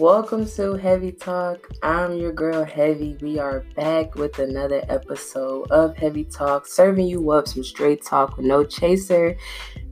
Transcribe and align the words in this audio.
Welcome 0.00 0.48
to 0.52 0.76
Heavy 0.76 1.12
Talk. 1.12 1.68
I'm 1.82 2.16
your 2.16 2.32
girl 2.32 2.64
Heavy. 2.64 3.18
We 3.20 3.38
are 3.38 3.66
back 3.76 4.14
with 4.14 4.38
another 4.38 4.82
episode 4.88 5.70
of 5.70 5.94
Heavy 5.94 6.24
Talk, 6.24 6.66
serving 6.66 7.06
you 7.06 7.30
up 7.32 7.46
some 7.46 7.62
straight 7.62 8.02
talk 8.02 8.38
with 8.38 8.46
no 8.46 8.64
chaser. 8.64 9.36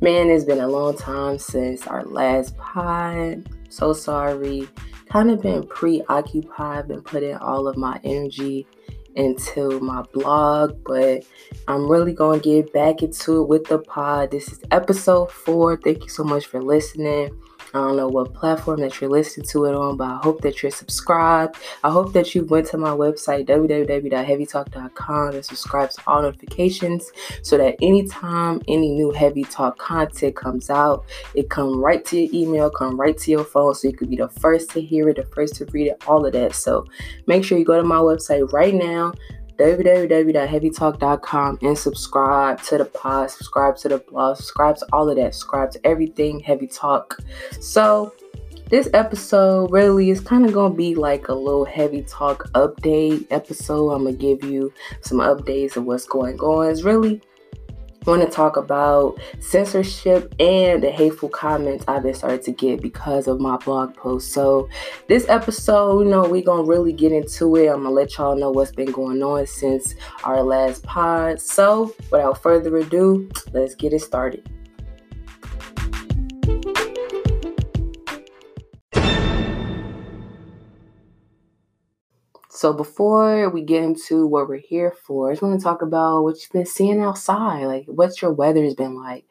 Man, 0.00 0.30
it's 0.30 0.46
been 0.46 0.60
a 0.60 0.66
long 0.66 0.96
time 0.96 1.38
since 1.38 1.86
our 1.86 2.04
last 2.04 2.56
pod. 2.56 3.50
So 3.68 3.92
sorry. 3.92 4.66
Kind 5.10 5.30
of 5.30 5.42
been 5.42 5.66
preoccupied, 5.66 6.88
been 6.88 7.02
putting 7.02 7.36
all 7.36 7.68
of 7.68 7.76
my 7.76 8.00
energy 8.02 8.66
into 9.14 9.78
my 9.80 10.00
blog, 10.14 10.82
but 10.86 11.22
I'm 11.66 11.86
really 11.86 12.14
going 12.14 12.40
to 12.40 12.62
get 12.62 12.72
back 12.72 13.02
into 13.02 13.42
it 13.42 13.48
with 13.48 13.64
the 13.66 13.80
pod. 13.80 14.30
This 14.30 14.50
is 14.50 14.60
episode 14.70 15.30
four. 15.30 15.76
Thank 15.76 16.04
you 16.04 16.08
so 16.08 16.24
much 16.24 16.46
for 16.46 16.62
listening. 16.62 17.38
I 17.74 17.78
don't 17.78 17.96
know 17.96 18.08
what 18.08 18.32
platform 18.34 18.80
that 18.80 19.00
you're 19.00 19.10
listening 19.10 19.46
to 19.48 19.66
it 19.66 19.74
on, 19.74 19.96
but 19.96 20.08
I 20.10 20.16
hope 20.22 20.40
that 20.42 20.62
you're 20.62 20.70
subscribed. 20.70 21.56
I 21.84 21.90
hope 21.90 22.12
that 22.14 22.34
you 22.34 22.44
went 22.44 22.66
to 22.68 22.78
my 22.78 22.90
website, 22.90 23.46
www.heavytalk.com, 23.46 25.34
and 25.34 25.44
subscribe 25.44 25.90
to 25.90 26.02
all 26.06 26.22
notifications 26.22 27.12
so 27.42 27.58
that 27.58 27.76
anytime 27.82 28.62
any 28.68 28.90
new 28.90 29.10
Heavy 29.10 29.44
Talk 29.44 29.78
content 29.78 30.34
comes 30.34 30.70
out, 30.70 31.04
it 31.34 31.50
come 31.50 31.78
right 31.78 32.04
to 32.06 32.18
your 32.18 32.34
email, 32.34 32.70
come 32.70 32.98
right 32.98 33.16
to 33.18 33.30
your 33.30 33.44
phone, 33.44 33.74
so 33.74 33.88
you 33.88 33.94
could 33.94 34.10
be 34.10 34.16
the 34.16 34.28
first 34.28 34.70
to 34.70 34.80
hear 34.80 35.08
it, 35.08 35.16
the 35.16 35.24
first 35.24 35.56
to 35.56 35.66
read 35.66 35.88
it, 35.88 36.02
all 36.06 36.24
of 36.24 36.32
that. 36.32 36.54
So 36.54 36.86
make 37.26 37.44
sure 37.44 37.58
you 37.58 37.64
go 37.64 37.76
to 37.76 37.86
my 37.86 37.98
website 37.98 38.52
right 38.52 38.74
now 38.74 39.12
www.heavytalk.com 39.58 41.58
and 41.62 41.76
subscribe 41.76 42.62
to 42.62 42.78
the 42.78 42.84
pod, 42.84 43.30
subscribe 43.30 43.76
to 43.78 43.88
the 43.88 43.98
blog, 43.98 44.36
subscribe 44.36 44.76
to 44.76 44.86
all 44.92 45.08
of 45.08 45.16
that, 45.16 45.34
subscribe 45.34 45.70
to 45.72 45.80
everything 45.84 46.40
Heavy 46.40 46.66
Talk. 46.66 47.18
So, 47.60 48.14
this 48.70 48.88
episode 48.92 49.72
really 49.72 50.10
is 50.10 50.20
kind 50.20 50.44
of 50.44 50.52
going 50.52 50.72
to 50.72 50.76
be 50.76 50.94
like 50.94 51.28
a 51.28 51.34
little 51.34 51.64
Heavy 51.64 52.02
Talk 52.02 52.50
update 52.52 53.26
episode. 53.30 53.90
I'm 53.90 54.02
going 54.02 54.16
to 54.16 54.20
give 54.20 54.48
you 54.48 54.72
some 55.00 55.18
updates 55.18 55.76
of 55.76 55.84
what's 55.84 56.04
going 56.04 56.38
on. 56.40 56.70
It's 56.70 56.82
really 56.82 57.22
want 58.08 58.22
to 58.22 58.28
talk 58.28 58.56
about 58.56 59.20
censorship 59.38 60.34
and 60.40 60.82
the 60.82 60.90
hateful 60.90 61.28
comments 61.28 61.84
I've 61.86 62.02
been 62.02 62.14
starting 62.14 62.42
to 62.44 62.52
get 62.52 62.80
because 62.80 63.28
of 63.28 63.38
my 63.38 63.58
blog 63.58 63.94
post. 63.94 64.32
So, 64.32 64.68
this 65.08 65.28
episode, 65.28 66.04
you 66.04 66.10
know, 66.10 66.22
we're 66.22 66.42
going 66.42 66.64
to 66.64 66.70
really 66.70 66.92
get 66.92 67.12
into 67.12 67.54
it. 67.56 67.68
I'm 67.68 67.82
going 67.82 67.84
to 67.84 67.90
let 67.90 68.16
y'all 68.16 68.34
know 68.34 68.50
what's 68.50 68.72
been 68.72 68.90
going 68.90 69.22
on 69.22 69.46
since 69.46 69.94
our 70.24 70.42
last 70.42 70.82
pod. 70.84 71.40
So, 71.40 71.94
without 72.10 72.42
further 72.42 72.76
ado, 72.78 73.28
let's 73.52 73.74
get 73.74 73.92
it 73.92 74.00
started. 74.00 74.48
So 82.58 82.72
before 82.72 83.48
we 83.50 83.62
get 83.62 83.84
into 83.84 84.26
what 84.26 84.48
we're 84.48 84.56
here 84.56 84.90
for, 84.90 85.30
I 85.30 85.34
just 85.34 85.42
want 85.42 85.60
to 85.60 85.62
talk 85.62 85.80
about 85.80 86.24
what 86.24 86.42
you've 86.42 86.50
been 86.50 86.66
seeing 86.66 87.00
outside. 87.00 87.66
Like, 87.66 87.84
what's 87.86 88.20
your 88.20 88.32
weather 88.32 88.64
has 88.64 88.74
been 88.74 88.96
like? 88.96 89.26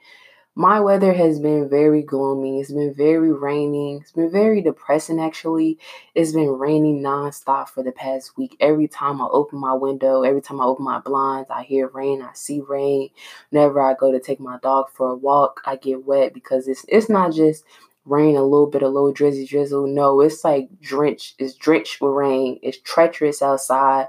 My 0.55 0.79
weather 0.79 1.11
has 1.11 1.37
been 1.37 1.67
very 1.67 2.03
gloomy. 2.03 2.61
It's 2.61 2.71
been 2.71 2.93
very 2.93 3.33
raining. 3.33 3.99
It's 4.01 4.13
been 4.13 4.31
very 4.31 4.61
depressing, 4.61 5.19
actually. 5.19 5.77
It's 6.15 6.31
been 6.31 6.51
raining 6.51 7.03
nonstop 7.03 7.67
for 7.67 7.83
the 7.83 7.91
past 7.91 8.37
week. 8.37 8.55
Every 8.61 8.87
time 8.87 9.21
I 9.21 9.27
open 9.29 9.59
my 9.59 9.73
window, 9.73 10.21
every 10.23 10.41
time 10.41 10.61
I 10.61 10.63
open 10.63 10.85
my 10.85 10.99
blinds, 10.99 11.49
I 11.51 11.63
hear 11.63 11.89
rain. 11.89 12.21
I 12.21 12.31
see 12.33 12.61
rain. 12.61 13.09
Whenever 13.49 13.81
I 13.81 13.93
go 13.93 14.09
to 14.09 14.21
take 14.21 14.39
my 14.39 14.57
dog 14.63 14.85
for 14.93 15.09
a 15.09 15.15
walk, 15.15 15.59
I 15.65 15.75
get 15.75 16.05
wet 16.05 16.33
because 16.33 16.69
it's 16.69 16.85
it's 16.87 17.09
not 17.09 17.33
just 17.33 17.65
rain, 18.07 18.35
a 18.35 18.43
little 18.43 18.67
bit 18.67 18.83
a 18.83 18.87
little 18.89 19.13
drizzy 19.13 19.47
drizzle. 19.47 19.87
No, 19.87 20.21
it's 20.21 20.43
like 20.43 20.69
drenched. 20.81 21.35
It's 21.39 21.55
drenched 21.55 22.01
with 22.01 22.13
rain. 22.13 22.59
It's 22.63 22.79
treacherous 22.79 23.41
outside. 23.41 24.07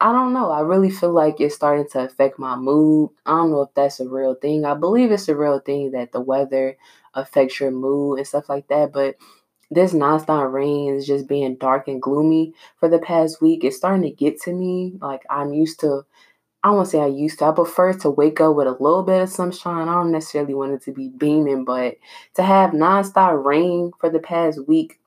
I 0.00 0.12
don't 0.12 0.34
know. 0.34 0.50
I 0.50 0.60
really 0.60 0.90
feel 0.90 1.12
like 1.12 1.40
it's 1.40 1.54
starting 1.54 1.88
to 1.92 2.00
affect 2.04 2.38
my 2.38 2.56
mood. 2.56 3.10
I 3.26 3.32
don't 3.32 3.50
know 3.50 3.62
if 3.62 3.74
that's 3.74 4.00
a 4.00 4.08
real 4.08 4.34
thing. 4.34 4.64
I 4.64 4.74
believe 4.74 5.10
it's 5.12 5.28
a 5.28 5.36
real 5.36 5.58
thing 5.60 5.92
that 5.92 6.12
the 6.12 6.20
weather 6.20 6.76
affects 7.14 7.60
your 7.60 7.70
mood 7.70 8.18
and 8.18 8.26
stuff 8.28 8.48
like 8.48 8.68
that. 8.68 8.92
But 8.92 9.16
this 9.70 9.92
nonstop 9.92 10.52
rain 10.52 10.94
is 10.94 11.06
just 11.06 11.26
being 11.28 11.56
dark 11.56 11.88
and 11.88 12.00
gloomy 12.00 12.54
for 12.78 12.88
the 12.88 12.98
past 13.00 13.42
week. 13.42 13.64
It's 13.64 13.76
starting 13.76 14.02
to 14.02 14.10
get 14.10 14.40
to 14.42 14.52
me. 14.52 14.98
Like 15.00 15.24
I'm 15.30 15.52
used 15.52 15.80
to 15.80 16.02
I 16.62 16.70
won't 16.70 16.88
say 16.88 17.00
I 17.00 17.06
used 17.06 17.38
to. 17.38 17.44
I 17.46 17.52
prefer 17.52 17.92
to 17.92 18.10
wake 18.10 18.40
up 18.40 18.56
with 18.56 18.66
a 18.66 18.72
little 18.72 19.02
bit 19.04 19.22
of 19.22 19.28
sunshine. 19.28 19.88
I 19.88 19.94
don't 19.94 20.10
necessarily 20.10 20.54
want 20.54 20.72
it 20.72 20.82
to 20.82 20.92
be 20.92 21.08
beaming, 21.08 21.64
but 21.64 21.96
to 22.34 22.42
have 22.42 22.70
nonstop 22.72 23.44
rain 23.44 23.92
for 24.00 24.10
the 24.10 24.18
past 24.18 24.66
week 24.66 24.98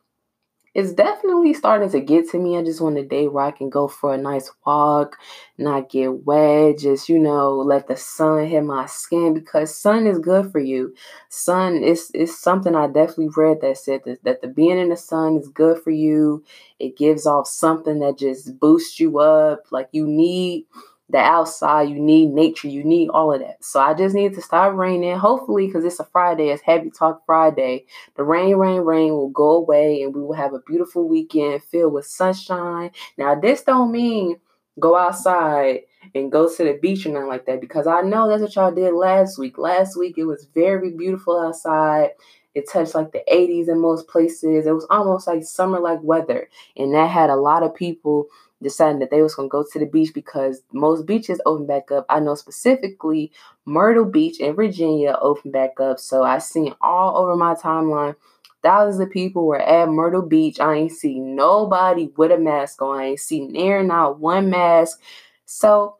it's 0.75 0.93
definitely 0.93 1.53
starting 1.53 1.89
to 1.89 1.99
get 1.99 2.29
to 2.29 2.37
me. 2.39 2.57
I 2.57 2.63
just 2.63 2.79
want 2.79 2.97
a 2.97 3.03
day 3.03 3.27
where 3.27 3.43
I 3.43 3.51
can 3.51 3.69
go 3.69 3.87
for 3.87 4.13
a 4.13 4.17
nice 4.17 4.51
walk, 4.65 5.17
not 5.57 5.89
get 5.89 6.25
wet, 6.25 6.77
just, 6.77 7.09
you 7.09 7.17
know, 7.17 7.57
let 7.57 7.87
the 7.87 7.97
sun 7.97 8.45
hit 8.45 8.63
my 8.63 8.85
skin 8.85 9.33
because 9.33 9.75
sun 9.75 10.05
is 10.05 10.19
good 10.19 10.51
for 10.51 10.59
you. 10.59 10.93
Sun 11.29 11.83
is, 11.83 12.11
is 12.11 12.39
something 12.39 12.75
I 12.75 12.87
definitely 12.87 13.29
read 13.35 13.61
that 13.61 13.77
said 13.77 14.01
that, 14.05 14.23
that 14.23 14.41
the 14.41 14.47
being 14.47 14.77
in 14.77 14.89
the 14.89 14.97
sun 14.97 15.37
is 15.37 15.49
good 15.49 15.81
for 15.81 15.91
you. 15.91 16.43
It 16.77 16.97
gives 16.97 17.25
off 17.25 17.47
something 17.47 17.99
that 17.99 18.17
just 18.19 18.59
boosts 18.59 18.99
you 18.99 19.19
up. 19.19 19.63
Like 19.71 19.89
you 19.91 20.05
need 20.05 20.65
the 21.09 21.17
outside, 21.17 21.89
you 21.89 21.99
need 21.99 22.27
nature, 22.27 22.67
you 22.67 22.83
need 22.83 23.09
all 23.09 23.33
of 23.33 23.39
that. 23.39 23.63
So 23.63 23.79
I 23.79 23.93
just 23.95 24.13
need 24.13 24.35
to 24.35 24.41
stop 24.41 24.75
raining. 24.75 25.17
Hopefully, 25.17 25.65
because 25.67 25.83
it's 25.83 25.99
a 25.99 26.05
Friday, 26.05 26.49
it's 26.49 26.61
Heavy 26.61 26.91
Talk 26.91 27.25
Friday, 27.25 27.85
the 28.15 28.23
rain, 28.23 28.55
rain, 28.55 28.81
rain 28.81 29.13
will 29.13 29.29
go 29.29 29.51
away 29.51 30.03
and 30.03 30.13
we 30.13 30.21
will 30.21 30.33
have 30.33 30.53
a 30.53 30.61
beautiful 30.67 31.07
weekend 31.07 31.63
filled 31.63 31.93
with 31.93 32.05
sunshine. 32.05 32.91
Now, 33.17 33.33
this 33.33 33.63
don't 33.63 33.91
mean 33.91 34.37
go 34.79 34.95
outside 34.95 35.81
and 36.15 36.31
go 36.31 36.53
to 36.53 36.63
the 36.63 36.73
beach 36.81 37.05
or 37.05 37.09
nothing 37.09 37.27
like 37.27 37.45
that 37.45 37.61
because 37.61 37.87
I 37.87 38.01
know 38.01 38.29
that's 38.29 38.41
what 38.41 38.55
y'all 38.55 38.71
did 38.73 38.93
last 38.93 39.37
week. 39.37 39.57
Last 39.57 39.97
week 39.97 40.17
it 40.17 40.25
was 40.25 40.47
very 40.53 40.91
beautiful 40.91 41.39
outside. 41.39 42.11
It 42.55 42.69
touched 42.69 42.95
like 42.95 43.11
the 43.11 43.23
80s 43.31 43.67
in 43.67 43.79
most 43.79 44.07
places. 44.07 44.65
It 44.65 44.71
was 44.71 44.87
almost 44.89 45.27
like 45.27 45.43
summer 45.43 45.79
like 45.79 46.01
weather. 46.01 46.49
And 46.77 46.93
that 46.93 47.09
had 47.09 47.29
a 47.29 47.35
lot 47.35 47.63
of 47.63 47.75
people 47.75 48.27
deciding 48.61 48.99
that 48.99 49.11
they 49.11 49.21
was 49.21 49.35
gonna 49.35 49.47
go 49.47 49.63
to 49.63 49.79
the 49.79 49.85
beach 49.85 50.13
because 50.13 50.61
most 50.73 51.05
beaches 51.05 51.41
open 51.45 51.65
back 51.65 51.91
up. 51.91 52.05
I 52.09 52.19
know 52.19 52.35
specifically 52.35 53.31
Myrtle 53.65 54.05
Beach 54.05 54.39
in 54.39 54.55
Virginia 54.55 55.17
opened 55.21 55.53
back 55.53 55.79
up. 55.79 55.99
So 55.99 56.23
I 56.23 56.39
seen 56.39 56.73
all 56.81 57.17
over 57.17 57.35
my 57.35 57.55
timeline 57.55 58.15
thousands 58.61 58.99
of 59.01 59.11
people 59.11 59.45
were 59.45 59.61
at 59.61 59.89
Myrtle 59.89 60.21
Beach. 60.21 60.59
I 60.59 60.75
ain't 60.75 60.91
see 60.91 61.19
nobody 61.19 62.09
with 62.17 62.31
a 62.31 62.37
mask 62.37 62.81
on. 62.81 62.99
I 62.99 63.05
ain't 63.07 63.19
see 63.19 63.47
near 63.47 63.83
not 63.83 64.19
one 64.19 64.49
mask. 64.49 65.01
So 65.45 65.97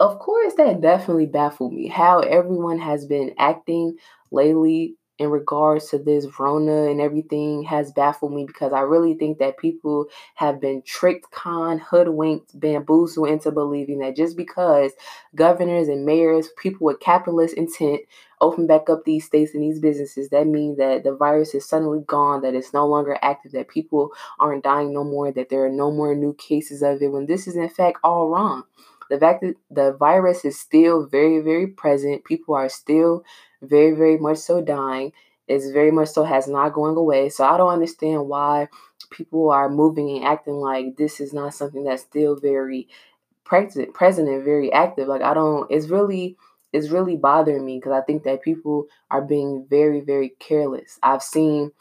of 0.00 0.18
course 0.18 0.54
that 0.54 0.80
definitely 0.80 1.26
baffled 1.26 1.72
me 1.72 1.88
how 1.88 2.20
everyone 2.20 2.78
has 2.78 3.06
been 3.06 3.34
acting 3.38 3.96
lately 4.30 4.96
in 5.18 5.30
regards 5.30 5.90
to 5.90 5.98
this 5.98 6.26
Rona 6.38 6.88
and 6.90 7.00
everything 7.00 7.64
has 7.64 7.92
baffled 7.92 8.32
me 8.32 8.44
because 8.46 8.72
I 8.72 8.80
really 8.80 9.14
think 9.14 9.38
that 9.38 9.58
people 9.58 10.06
have 10.36 10.60
been 10.60 10.82
tricked, 10.82 11.30
con, 11.32 11.78
hoodwinked, 11.78 12.58
bamboozled 12.58 13.28
into 13.28 13.50
believing 13.50 13.98
that 13.98 14.16
just 14.16 14.36
because 14.36 14.92
governors 15.34 15.88
and 15.88 16.06
mayors, 16.06 16.48
people 16.56 16.86
with 16.86 17.00
capitalist 17.00 17.54
intent, 17.54 18.02
open 18.40 18.68
back 18.68 18.88
up 18.88 19.04
these 19.04 19.24
states 19.24 19.54
and 19.54 19.62
these 19.62 19.80
businesses, 19.80 20.28
that 20.28 20.46
means 20.46 20.78
that 20.78 21.02
the 21.02 21.14
virus 21.14 21.54
is 21.54 21.68
suddenly 21.68 22.00
gone, 22.06 22.40
that 22.42 22.54
it's 22.54 22.72
no 22.72 22.86
longer 22.86 23.18
active, 23.20 23.50
that 23.52 23.68
people 23.68 24.12
aren't 24.38 24.62
dying 24.62 24.94
no 24.94 25.02
more, 25.02 25.32
that 25.32 25.48
there 25.48 25.64
are 25.64 25.70
no 25.70 25.90
more 25.90 26.14
new 26.14 26.34
cases 26.34 26.80
of 26.82 27.02
it, 27.02 27.10
when 27.10 27.26
this 27.26 27.48
is 27.48 27.56
in 27.56 27.68
fact 27.68 27.98
all 28.04 28.28
wrong. 28.28 28.62
The 29.10 29.18
fact 29.18 29.40
that 29.40 29.54
the 29.70 29.92
virus 29.92 30.44
is 30.44 30.60
still 30.60 31.06
very, 31.06 31.40
very 31.40 31.66
present, 31.66 32.24
people 32.24 32.54
are 32.54 32.68
still 32.68 33.24
very, 33.62 33.92
very 33.92 34.18
much 34.18 34.38
so 34.38 34.60
dying. 34.60 35.12
It's 35.46 35.70
very 35.70 35.90
much 35.90 36.08
so 36.10 36.24
has 36.24 36.46
not 36.46 36.74
going 36.74 36.96
away. 36.96 37.30
So 37.30 37.44
I 37.44 37.56
don't 37.56 37.72
understand 37.72 38.28
why 38.28 38.68
people 39.10 39.50
are 39.50 39.68
moving 39.70 40.16
and 40.16 40.24
acting 40.24 40.54
like 40.56 40.96
this 40.96 41.20
is 41.20 41.32
not 41.32 41.54
something 41.54 41.84
that's 41.84 42.02
still 42.02 42.36
very 42.36 42.88
present, 43.44 43.94
present 43.94 44.28
and 44.28 44.44
very 44.44 44.72
active. 44.72 45.08
Like 45.08 45.22
I 45.22 45.34
don't. 45.34 45.70
It's 45.70 45.88
really 45.88 46.36
it's 46.72 46.90
really 46.90 47.16
bothering 47.16 47.64
me 47.64 47.78
because 47.78 47.92
I 47.92 48.02
think 48.02 48.24
that 48.24 48.42
people 48.42 48.86
are 49.10 49.22
being 49.22 49.66
very, 49.70 50.00
very 50.00 50.30
careless. 50.40 50.98
I've 51.02 51.22
seen 51.22 51.72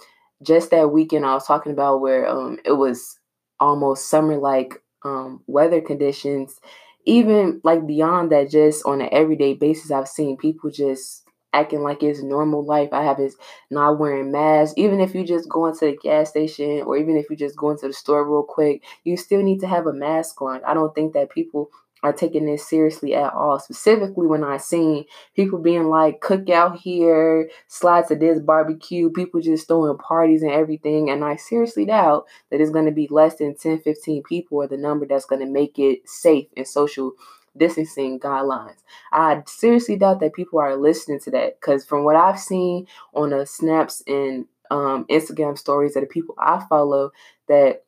just 0.43 0.71
that 0.71 0.91
weekend 0.91 1.25
I 1.25 1.33
was 1.33 1.47
talking 1.47 1.71
about 1.71 2.01
where 2.01 2.27
um 2.27 2.59
it 2.63 2.73
was 2.73 3.19
almost 3.59 4.09
summer 4.09 4.37
like 4.37 4.81
um 5.03 5.41
weather 5.47 5.81
conditions. 5.81 6.59
Even 7.05 7.61
like 7.63 7.87
beyond 7.87 8.31
that, 8.31 8.49
just 8.51 8.85
on 8.85 9.01
an 9.01 9.09
everyday 9.11 9.53
basis, 9.53 9.91
I've 9.91 10.09
seen 10.09 10.37
people 10.37 10.69
just 10.69 11.23
acting 11.53 11.81
like 11.81 12.03
it's 12.03 12.21
normal 12.21 12.65
life. 12.65 12.89
I 12.91 13.03
have 13.03 13.19
is 13.19 13.35
not 13.71 13.99
wearing 13.99 14.31
masks. 14.31 14.73
Even 14.77 14.99
if 14.99 15.15
you 15.15 15.25
just 15.25 15.49
go 15.49 15.65
into 15.65 15.85
the 15.85 15.97
gas 16.01 16.29
station 16.29 16.83
or 16.85 16.97
even 16.97 17.17
if 17.17 17.29
you 17.29 17.35
just 17.35 17.57
go 17.57 17.71
into 17.71 17.87
the 17.87 17.93
store 17.93 18.29
real 18.29 18.43
quick, 18.43 18.83
you 19.03 19.17
still 19.17 19.41
need 19.41 19.59
to 19.61 19.67
have 19.67 19.87
a 19.87 19.93
mask 19.93 20.41
on. 20.41 20.63
I 20.65 20.73
don't 20.73 20.93
think 20.93 21.13
that 21.13 21.29
people 21.29 21.69
are 22.03 22.13
taking 22.13 22.45
this 22.45 22.67
seriously 22.67 23.15
at 23.15 23.33
all. 23.33 23.59
Specifically, 23.59 24.27
when 24.27 24.43
I 24.43 24.57
seen 24.57 25.05
people 25.35 25.59
being 25.59 25.89
like 25.89 26.21
cookout 26.21 26.77
here, 26.77 27.49
slides 27.67 28.11
of 28.11 28.19
this 28.19 28.39
barbecue, 28.39 29.09
people 29.09 29.41
just 29.41 29.67
throwing 29.67 29.97
parties 29.97 30.43
and 30.43 30.51
everything. 30.51 31.09
And 31.09 31.23
I 31.23 31.37
seriously 31.37 31.85
doubt 31.85 32.25
that 32.51 32.61
it's 32.61 32.71
to 32.85 32.91
be 32.91 33.07
less 33.09 33.37
than 33.37 33.55
10, 33.55 33.79
15 33.79 34.23
people 34.23 34.59
or 34.59 34.67
the 34.67 34.77
number 34.77 35.05
that's 35.05 35.25
to 35.41 35.51
make 35.51 35.79
it 35.79 36.07
safe 36.07 36.47
and 36.55 36.67
social 36.67 37.13
distancing 37.57 38.19
guidelines. 38.19 38.77
I 39.11 39.43
seriously 39.47 39.97
doubt 39.97 40.19
that 40.19 40.33
people 40.33 40.59
are 40.59 40.75
listening 40.75 41.19
to 41.21 41.31
that 41.31 41.59
because 41.59 41.85
from 41.85 42.03
what 42.03 42.15
I've 42.15 42.39
seen 42.39 42.87
on 43.13 43.31
the 43.31 43.45
snaps 43.45 44.03
and 44.07 44.45
um, 44.69 45.05
Instagram 45.09 45.57
stories 45.57 45.95
of 45.95 46.01
the 46.01 46.07
people 46.07 46.35
I 46.37 46.63
follow, 46.69 47.11
that 47.47 47.83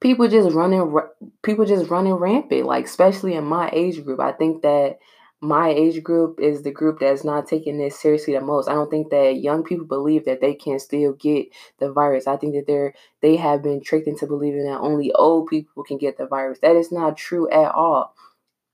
people 0.00 0.28
just 0.28 0.54
running 0.54 0.98
people 1.42 1.64
just 1.64 1.88
running 1.88 2.14
rampant 2.14 2.66
like 2.66 2.84
especially 2.84 3.34
in 3.34 3.44
my 3.44 3.70
age 3.72 4.04
group. 4.04 4.20
I 4.20 4.32
think 4.32 4.62
that 4.62 4.98
my 5.40 5.70
age 5.70 6.04
group 6.04 6.38
is 6.40 6.62
the 6.62 6.70
group 6.70 7.00
that's 7.00 7.24
not 7.24 7.48
taking 7.48 7.76
this 7.76 7.98
seriously 7.98 8.34
the 8.34 8.40
most. 8.40 8.68
I 8.68 8.74
don't 8.74 8.90
think 8.90 9.10
that 9.10 9.40
young 9.40 9.64
people 9.64 9.86
believe 9.86 10.24
that 10.26 10.40
they 10.40 10.54
can 10.54 10.78
still 10.78 11.14
get 11.14 11.48
the 11.78 11.92
virus. 11.92 12.28
I 12.28 12.36
think 12.36 12.54
that 12.54 12.66
they're 12.66 12.94
they 13.22 13.36
have 13.36 13.62
been 13.62 13.80
tricked 13.80 14.06
into 14.06 14.26
believing 14.26 14.64
that 14.64 14.78
only 14.78 15.12
old 15.12 15.48
people 15.48 15.82
can 15.82 15.98
get 15.98 16.18
the 16.18 16.26
virus. 16.26 16.58
That 16.60 16.76
is 16.76 16.92
not 16.92 17.16
true 17.16 17.50
at 17.50 17.72
all 17.72 18.14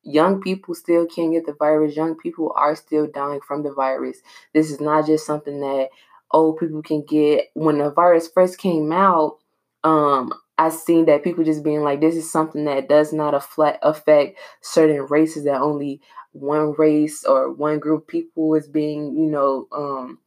young 0.02 0.40
people 0.40 0.74
still 0.74 1.06
can't 1.06 1.32
get 1.32 1.46
the 1.46 1.52
virus. 1.52 1.96
Young 1.96 2.16
people 2.16 2.52
are 2.56 2.74
still 2.76 3.06
dying 3.06 3.40
from 3.46 3.62
the 3.62 3.72
virus. 3.72 4.18
This 4.54 4.70
is 4.70 4.80
not 4.80 5.06
just 5.06 5.26
something 5.26 5.60
that 5.60 5.88
old 6.30 6.58
people 6.58 6.82
can 6.82 7.04
get. 7.04 7.46
When 7.54 7.78
the 7.78 7.90
virus 7.90 8.28
first 8.28 8.58
came 8.58 8.92
out 8.92 9.38
um 9.84 10.32
I've 10.60 10.72
seen 10.72 11.04
that 11.06 11.22
people 11.22 11.44
just 11.44 11.62
being 11.62 11.82
like, 11.82 12.00
this 12.00 12.16
is 12.16 12.30
something 12.32 12.64
that 12.64 12.88
does 12.88 13.12
not 13.12 13.32
affect 13.34 14.38
certain 14.60 15.02
races, 15.06 15.44
that 15.44 15.60
only 15.60 16.00
one 16.32 16.72
race 16.76 17.24
or 17.24 17.52
one 17.52 17.78
group 17.78 18.02
of 18.02 18.08
people 18.08 18.54
is 18.56 18.66
being, 18.66 19.16
you 19.16 19.30
know, 19.30 19.68
um, 19.70 20.18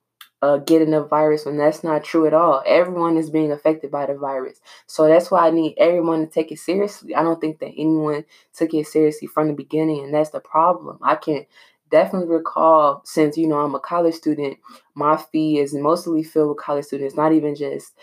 uh, 0.42 0.58
getting 0.58 0.92
the 0.92 1.04
virus 1.04 1.46
when 1.46 1.58
that's 1.58 1.84
not 1.84 2.04
true 2.04 2.26
at 2.26 2.34
all. 2.34 2.64
Everyone 2.66 3.18
is 3.18 3.30
being 3.30 3.52
affected 3.52 3.92
by 3.92 4.08
the 4.08 4.16
virus. 4.16 4.60
So 4.88 5.08
that's 5.08 5.30
why 5.30 5.48
I 5.48 5.52
need 5.52 5.76
everyone 5.78 6.22
to 6.22 6.28
take 6.28 6.52
it 6.52 6.60
seriously. 6.60 7.16
I 7.16 7.22
don't 7.24 7.40
think 7.40 7.60
that 7.60 7.74
anyone 7.78 8.26
took 8.54 8.74
it 8.74 8.88
seriously 8.88 9.28
from 9.28 9.48
the 9.48 9.54
beginning, 9.54 10.04
and 10.04 10.14
that's 10.14 10.32
the 10.32 10.40
problem. 10.40 10.98
I 11.02 11.16
can 11.16 11.46
definitely 11.92 12.30
recall 12.34 13.02
since 13.06 13.38
you 13.38 13.48
know 13.48 13.60
I'm 13.60 13.76
a 13.76 13.80
college 13.80 14.16
student, 14.16 14.58
my 14.96 15.18
fee 15.18 15.60
is 15.60 15.74
mostly 15.74 16.24
filled 16.24 16.50
with 16.50 16.58
college 16.66 16.86
students, 16.86 17.16
not 17.16 17.34
even 17.34 17.56
just 17.56 17.94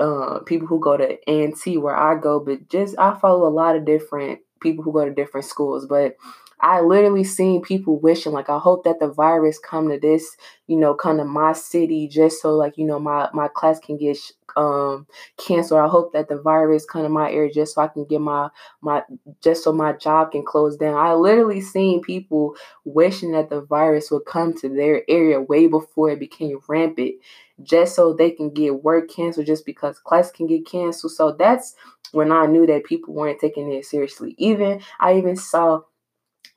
uh, 0.00 0.40
people 0.40 0.66
who 0.66 0.80
go 0.80 0.96
to 0.96 1.18
A&T 1.30 1.78
where 1.78 1.96
I 1.96 2.18
go, 2.18 2.40
but 2.40 2.68
just 2.68 2.98
I 2.98 3.18
follow 3.18 3.46
a 3.48 3.50
lot 3.50 3.76
of 3.76 3.84
different 3.84 4.40
people 4.60 4.84
who 4.84 4.92
go 4.92 5.04
to 5.04 5.12
different 5.14 5.46
schools. 5.46 5.86
But 5.86 6.16
I 6.66 6.80
literally 6.80 7.22
seen 7.22 7.62
people 7.62 8.00
wishing 8.00 8.32
like 8.32 8.50
I 8.50 8.58
hope 8.58 8.82
that 8.82 8.98
the 8.98 9.06
virus 9.06 9.56
come 9.56 9.88
to 9.88 10.00
this, 10.00 10.36
you 10.66 10.76
know, 10.76 10.94
come 10.94 11.18
to 11.18 11.24
my 11.24 11.52
city 11.52 12.08
just 12.08 12.42
so 12.42 12.56
like 12.56 12.76
you 12.76 12.84
know 12.84 12.98
my 12.98 13.28
my 13.32 13.46
class 13.46 13.78
can 13.78 13.96
get 13.96 14.18
um 14.56 15.06
canceled. 15.36 15.78
I 15.80 15.86
hope 15.86 16.12
that 16.12 16.28
the 16.28 16.40
virus 16.42 16.84
come 16.84 17.04
to 17.04 17.08
my 17.08 17.30
area 17.30 17.52
just 17.52 17.76
so 17.76 17.82
I 17.82 17.86
can 17.86 18.04
get 18.04 18.20
my 18.20 18.48
my 18.80 19.04
just 19.44 19.62
so 19.62 19.70
my 19.70 19.92
job 19.92 20.32
can 20.32 20.44
close 20.44 20.76
down. 20.76 20.94
I 20.96 21.14
literally 21.14 21.60
seen 21.60 22.02
people 22.02 22.56
wishing 22.84 23.30
that 23.30 23.48
the 23.48 23.60
virus 23.60 24.10
would 24.10 24.24
come 24.26 24.52
to 24.54 24.68
their 24.68 25.02
area 25.08 25.40
way 25.40 25.68
before 25.68 26.10
it 26.10 26.18
became 26.18 26.58
rampant 26.66 27.14
just 27.62 27.94
so 27.94 28.12
they 28.12 28.32
can 28.32 28.50
get 28.50 28.82
work 28.82 29.08
canceled 29.08 29.46
just 29.46 29.64
because 29.64 30.00
class 30.00 30.32
can 30.32 30.48
get 30.48 30.66
canceled. 30.66 31.12
So 31.12 31.30
that's 31.30 31.76
when 32.10 32.32
I 32.32 32.46
knew 32.46 32.66
that 32.66 32.84
people 32.84 33.14
weren't 33.14 33.40
taking 33.40 33.72
it 33.72 33.84
seriously. 33.84 34.34
Even 34.36 34.80
I 34.98 35.16
even 35.16 35.36
saw 35.36 35.82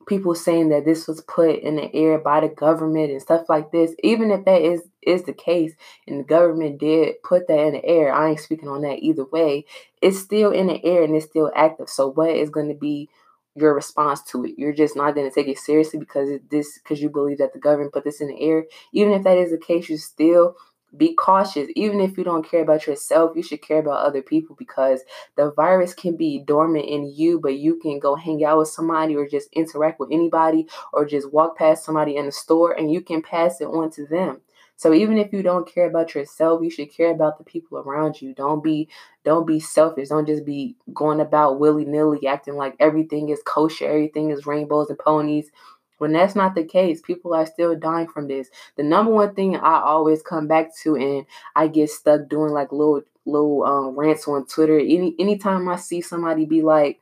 people 0.10 0.36
saying 0.36 0.70
that 0.70 0.84
this 0.84 1.08
was 1.08 1.22
put 1.22 1.60
in 1.60 1.78
the 1.78 1.94
air 1.96 2.18
by 2.18 2.42
the 2.42 2.50
government 2.50 3.12
and 3.12 3.22
stuff 3.22 3.48
like 3.48 3.72
this. 3.72 3.94
Even 4.04 4.32
if 4.32 4.44
that 4.46 4.62
is 4.62 4.82
is 5.02 5.24
the 5.24 5.34
case 5.34 5.74
and 6.08 6.20
the 6.20 6.24
government 6.26 6.80
did 6.80 7.16
put 7.24 7.48
that 7.48 7.60
in 7.60 7.74
the 7.74 7.86
air, 7.86 8.14
I 8.14 8.32
ain't 8.32 8.40
speaking 8.40 8.68
on 8.68 8.82
that 8.82 9.00
either 9.00 9.24
way. 9.26 9.66
It's 10.02 10.20
still 10.20 10.52
in 10.52 10.68
the 10.68 10.84
air 10.84 11.04
and 11.04 11.16
it's 11.16 11.28
still 11.28 11.52
active. 11.56 11.88
So 11.88 12.10
what 12.10 12.32
is 12.32 12.50
going 12.50 12.68
to 12.68 12.74
be 12.74 13.10
your 13.56 13.74
response 13.74 14.22
to 14.24 14.46
it. 14.46 14.54
You're 14.58 14.74
just 14.74 14.96
not 14.96 15.16
going 15.16 15.30
to 15.30 15.34
take 15.34 15.48
it 15.48 15.58
seriously 15.58 16.00
because 16.00 16.30
this 16.50 16.80
because 16.80 17.02
you 17.02 17.10
believe 17.10 17.40
that 17.40 17.54
the 17.54 17.60
government 17.60 17.94
put 17.94 18.04
this 18.04 18.22
in 18.22 18.28
the 18.28 18.42
air. 18.42 18.66
Even 18.94 19.14
if 19.14 19.24
that 19.24 19.38
is 19.38 19.52
the 19.52 19.58
case, 19.58 19.90
you 19.90 19.98
still 19.98 20.56
be 20.98 21.14
cautious. 21.14 21.70
Even 21.76 22.00
if 22.02 22.18
you 22.18 22.24
don't 22.24 22.50
care 22.50 22.62
about 22.62 22.88
yourself, 22.88 23.36
you 23.36 23.44
should 23.44 23.62
care 23.62 23.80
about 23.80 24.06
other 24.06 24.22
people 24.22 24.56
because 24.58 25.02
the 25.36 25.52
virus 25.52 25.94
can 25.94 26.16
be 26.16 26.40
dormant 26.40 26.86
in 26.86 27.14
you, 27.16 27.40
but 27.40 27.58
you 27.58 27.76
can 27.76 28.00
go 28.00 28.16
hang 28.16 28.44
out 28.44 28.58
with 28.58 28.70
somebody 28.70 29.16
or 29.16 29.28
just 29.28 29.50
interact 29.54 30.00
with 30.00 30.12
anybody 30.12 30.68
or 30.94 31.06
just 31.06 31.32
walk 31.32 31.58
past 31.58 31.86
somebody 31.86 32.16
in 32.16 32.26
the 32.26 32.32
store 32.32 32.72
and 32.74 32.92
you 32.92 33.02
can 33.02 33.22
pass 33.22 33.62
it 33.62 33.66
on 33.66 33.92
to 33.92 34.06
them. 34.06 34.42
So 34.76 34.94
even 34.94 35.18
if 35.18 35.34
you 35.34 35.44
don't 35.44 35.70
care 35.70 35.90
about 35.90 36.16
yourself, 36.16 36.64
you 36.64 36.70
should 36.70 36.94
care 36.94 37.12
about 37.12 37.38
the 37.38 37.44
people 37.44 37.80
around 37.80 38.22
you. 38.22 38.34
Don't 38.34 38.64
be 38.64 38.88
don't 39.26 39.46
be 39.46 39.60
selfish. 39.60 40.08
Don't 40.08 40.26
just 40.26 40.46
be 40.46 40.78
going 40.94 41.20
about 41.20 41.60
willy-nilly 41.60 42.26
acting 42.26 42.56
like 42.56 42.78
everything 42.80 43.28
is 43.28 43.42
kosher, 43.46 43.88
everything 43.88 44.30
is 44.30 44.46
rainbows 44.46 44.90
and 44.90 44.98
ponies 44.98 45.52
when 46.00 46.14
that's 46.14 46.36
not 46.36 46.56
the 46.56 46.64
case, 46.64 47.02
people 47.02 47.34
are 47.34 47.46
still 47.46 47.76
dying 47.78 48.08
from 48.08 48.28
this. 48.28 48.50
The 48.76 48.84
number 48.84 49.12
one 49.12 49.36
thing 49.36 49.56
I 49.56 49.82
always 49.82 50.24
come 50.24 50.48
back 50.48 50.76
to, 50.84 50.96
and 50.96 51.26
I 51.56 51.68
get 51.68 51.92
stuck 51.92 52.28
doing 52.28 52.52
like 52.52 52.72
little 52.72 53.04
little 53.26 53.64
um, 53.64 54.00
rants 54.00 54.28
on 54.28 54.48
Twitter. 54.48 54.80
Any 54.80 55.16
anytime 55.20 55.70
I 55.70 55.76
see 55.76 56.02
somebody 56.02 56.46
be 56.46 56.62
like 56.62 57.00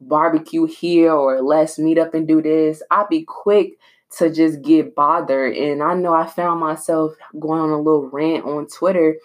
barbecue 0.00 0.66
here 0.66 1.12
or 1.12 1.40
let's 1.40 1.78
meet 1.78 1.98
up 1.98 2.14
and 2.14 2.26
do 2.26 2.42
this, 2.42 2.82
I 2.90 3.04
be 3.08 3.22
quick 3.22 3.78
to 4.18 4.30
just 4.30 4.62
get 4.62 4.94
bothered. 4.94 5.56
And 5.56 5.82
I 5.82 5.94
know 5.94 6.14
I 6.14 6.26
found 6.26 6.60
myself 6.60 7.12
going 7.38 7.60
on 7.60 7.70
a 7.70 7.78
little 7.78 8.08
rant 8.08 8.44
on 8.44 8.66
Twitter 8.66 9.16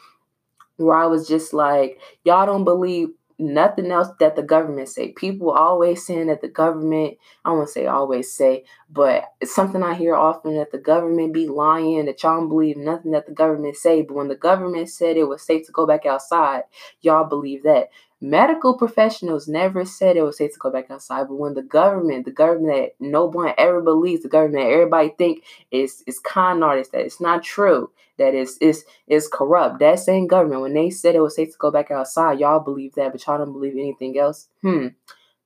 where 0.78 0.96
I 0.96 1.06
was 1.06 1.28
just 1.28 1.54
like, 1.54 2.00
y'all 2.24 2.46
don't 2.46 2.64
believe 2.64 3.10
nothing 3.40 3.92
else 3.92 4.10
that 4.20 4.36
the 4.36 4.44
government 4.44 4.90
say. 4.90 5.12
People 5.14 5.52
always 5.52 6.06
saying 6.06 6.28
that 6.28 6.42
the 6.42 6.50
government, 6.50 7.18
I 7.46 7.52
won't 7.52 7.70
say 7.70 7.88
always 7.88 8.32
say, 8.32 8.66
but 8.90 9.24
it's 9.42 9.56
something 9.56 9.82
I 9.82 9.96
hear 9.96 10.16
often 10.16 10.56
that 10.58 10.72
the 10.72 10.78
government 10.78 11.34
be 11.34 11.48
lying, 11.48 12.06
that 12.06 12.22
y'all 12.22 12.40
don't 12.40 12.50
believe 12.50 12.78
nothing 12.78 13.12
that 13.12 13.26
the 13.26 13.32
government 13.34 13.78
say. 13.78 14.02
But 14.02 14.16
when 14.16 14.28
the 14.28 14.36
government 14.36 14.90
said 14.90 15.18
it 15.18 15.24
was 15.26 15.42
safe 15.42 15.66
to 15.68 15.72
go 15.72 15.88
back 15.88 16.06
outside, 16.06 16.64
y'all 17.02 17.26
believe 17.26 17.64
that. 17.64 17.90
Medical 18.22 18.78
professionals 18.78 19.48
never 19.48 19.86
said 19.86 20.18
it 20.18 20.24
was 20.24 20.38
safe 20.38 20.54
to 20.54 20.60
go 20.60 20.70
back 20.70 20.92
outside, 20.92 21.28
but 21.30 21.36
when 21.36 21.54
the 21.54 21.62
government, 21.62 22.26
the 22.26 22.32
government 22.32 22.68
that 22.76 22.92
no 23.00 23.26
one 23.26 23.54
ever 23.58 23.82
believes, 23.82 24.24
the 24.24 24.30
government 24.30 24.64
that 24.66 24.72
everybody 24.72 25.14
think 25.18 25.44
is 25.72 26.04
is 26.06 26.20
con 26.20 26.62
artists, 26.62 26.92
that 26.92 27.06
it's 27.06 27.22
not 27.22 27.44
true, 27.44 27.92
that 28.18 28.34
is 28.34 28.58
is 28.60 28.84
is 29.08 29.30
corrupt. 29.32 29.80
That 29.80 30.00
same 30.00 30.28
government, 30.28 30.62
when 30.62 30.74
they 30.74 30.90
said 30.90 31.16
it 31.16 31.22
was 31.22 31.36
safe 31.36 31.52
to 31.54 31.58
go 31.58 31.72
back 31.72 31.92
outside, 31.92 32.40
y'all 32.40 32.60
believe 32.60 32.96
that, 32.96 33.14
but 33.14 33.26
y'all 33.26 33.38
don't 33.38 33.54
believe 33.54 33.74
anything 33.74 34.18
else. 34.20 34.50
Hmm. 34.62 34.88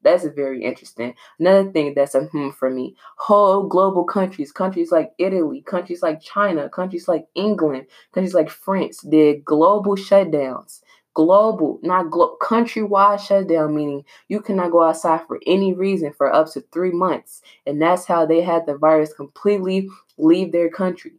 That's 0.01 0.25
very 0.25 0.63
interesting. 0.63 1.15
Another 1.39 1.71
thing 1.71 1.93
that's 1.95 2.13
a 2.13 2.25
hmm 2.25 2.49
for 2.49 2.69
me. 2.69 2.95
Whole 3.17 3.63
global 3.63 4.03
countries, 4.03 4.51
countries 4.51 4.91
like 4.91 5.13
Italy, 5.17 5.61
countries 5.61 6.03
like 6.03 6.21
China, 6.21 6.69
countries 6.69 7.07
like 7.07 7.27
England, 7.35 7.87
countries 8.13 8.33
like 8.33 8.49
France 8.49 8.99
did 9.01 9.45
global 9.45 9.95
shutdowns 9.95 10.81
global, 11.13 11.79
not 11.83 12.09
glo- 12.11 12.37
countrywide 12.41 13.19
shutdown, 13.19 13.75
meaning 13.75 14.05
you 14.27 14.41
cannot 14.41 14.71
go 14.71 14.83
outside 14.83 15.25
for 15.27 15.39
any 15.45 15.73
reason 15.73 16.13
for 16.13 16.33
up 16.33 16.51
to 16.53 16.61
three 16.73 16.91
months. 16.91 17.41
And 17.65 17.81
that's 17.81 18.05
how 18.05 18.25
they 18.25 18.41
had 18.41 18.65
the 18.65 18.77
virus 18.77 19.13
completely 19.13 19.89
leave 20.17 20.51
their 20.51 20.69
country. 20.69 21.13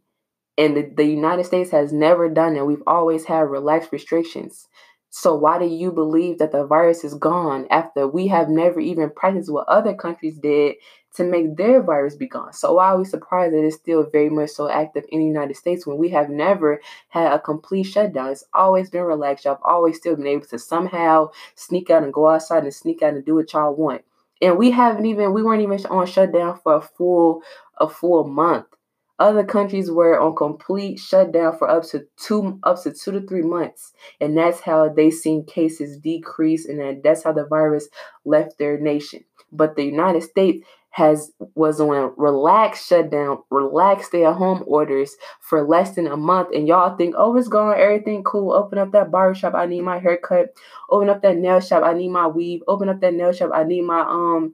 And 0.57 0.77
the, 0.77 0.91
the 0.95 1.05
United 1.05 1.45
States 1.45 1.71
has 1.71 1.91
never 1.93 2.29
done 2.29 2.55
it. 2.55 2.65
We've 2.65 2.83
always 2.87 3.25
had 3.25 3.49
relaxed 3.49 3.91
restrictions. 3.91 4.67
So 5.09 5.35
why 5.35 5.59
do 5.59 5.65
you 5.65 5.91
believe 5.91 6.39
that 6.39 6.51
the 6.51 6.65
virus 6.65 7.03
is 7.03 7.13
gone 7.13 7.67
after 7.71 8.07
we 8.07 8.27
have 8.27 8.49
never 8.49 8.79
even 8.79 9.09
practiced 9.09 9.51
what 9.51 9.67
other 9.67 9.93
countries 9.93 10.37
did 10.37 10.75
to 11.15 11.23
make 11.23 11.57
their 11.57 11.81
virus 11.81 12.15
be 12.15 12.27
gone? 12.27 12.53
So 12.53 12.73
why 12.73 12.87
are 12.87 12.97
we 12.97 13.05
surprised 13.05 13.53
that 13.53 13.65
it's 13.65 13.75
still 13.75 14.07
very 14.09 14.29
much 14.29 14.51
so 14.51 14.69
active 14.69 15.05
in 15.09 15.19
the 15.19 15.25
United 15.25 15.55
States 15.55 15.85
when 15.85 15.97
we 15.97 16.09
have 16.09 16.29
never 16.29 16.81
had 17.09 17.33
a 17.33 17.39
complete 17.39 17.83
shutdown? 17.83 18.29
It's 18.29 18.43
always 18.53 18.89
been 18.89 19.03
relaxed. 19.03 19.45
Y'all 19.45 19.59
always 19.63 19.97
still 19.97 20.15
been 20.15 20.27
able 20.27 20.45
to 20.47 20.59
somehow 20.59 21.29
sneak 21.55 21.89
out 21.89 22.03
and 22.03 22.13
go 22.13 22.29
outside 22.29 22.63
and 22.63 22.73
sneak 22.73 23.01
out 23.01 23.13
and 23.13 23.25
do 23.25 23.35
what 23.35 23.53
y'all 23.53 23.75
want. 23.75 24.03
And 24.41 24.57
we 24.57 24.71
haven't 24.71 25.05
even 25.05 25.33
we 25.33 25.43
weren't 25.43 25.63
even 25.63 25.85
on 25.87 26.05
shutdown 26.05 26.59
for 26.61 26.75
a 26.75 26.81
full 26.81 27.41
a 27.77 27.87
full 27.87 28.25
month. 28.25 28.65
Other 29.17 29.45
countries 29.45 29.89
were 29.89 30.19
on 30.19 30.35
complete 30.35 30.99
shutdown 30.99 31.57
for 31.57 31.69
up 31.69 31.83
to 31.85 32.05
two 32.17 32.59
up 32.63 32.81
to 32.83 32.91
two 32.91 33.11
to 33.13 33.21
three 33.21 33.43
months, 33.43 33.93
and 34.19 34.37
that's 34.37 34.59
how 34.59 34.89
they 34.89 35.09
seen 35.09 35.45
cases 35.45 35.97
decrease, 35.97 36.65
and 36.65 37.01
that's 37.01 37.23
how 37.23 37.31
the 37.31 37.45
virus 37.45 37.87
left 38.25 38.57
their 38.57 38.77
nation. 38.77 39.23
But 39.53 39.77
the 39.77 39.85
United 39.85 40.23
States 40.23 40.67
has 40.95 41.29
was 41.55 41.81
on 41.81 42.13
relaxed 42.15 42.87
shutdown, 42.87 43.39
relaxed 43.51 44.07
stay-at-home 44.07 44.63
orders 44.65 45.17
for 45.41 45.61
less 45.61 45.93
than 45.93 46.07
a 46.07 46.15
month, 46.15 46.55
and 46.55 46.69
y'all 46.69 46.95
think, 46.95 47.13
oh, 47.17 47.35
it's 47.35 47.49
gone, 47.49 47.75
everything 47.77 48.23
cool. 48.23 48.53
Open 48.53 48.77
up 48.77 48.93
that 48.93 49.11
barbershop, 49.11 49.53
I 49.55 49.65
need 49.65 49.81
my 49.81 49.99
haircut. 49.99 50.55
Open 50.89 51.09
up 51.09 51.21
that 51.21 51.35
nail 51.35 51.59
shop, 51.59 51.83
I 51.83 51.91
need 51.91 52.07
my 52.07 52.27
weave. 52.27 52.61
Open 52.69 52.87
up 52.87 53.01
that 53.01 53.13
nail 53.13 53.33
shop, 53.33 53.51
I 53.53 53.65
need 53.65 53.81
my 53.81 53.99
um 53.99 54.53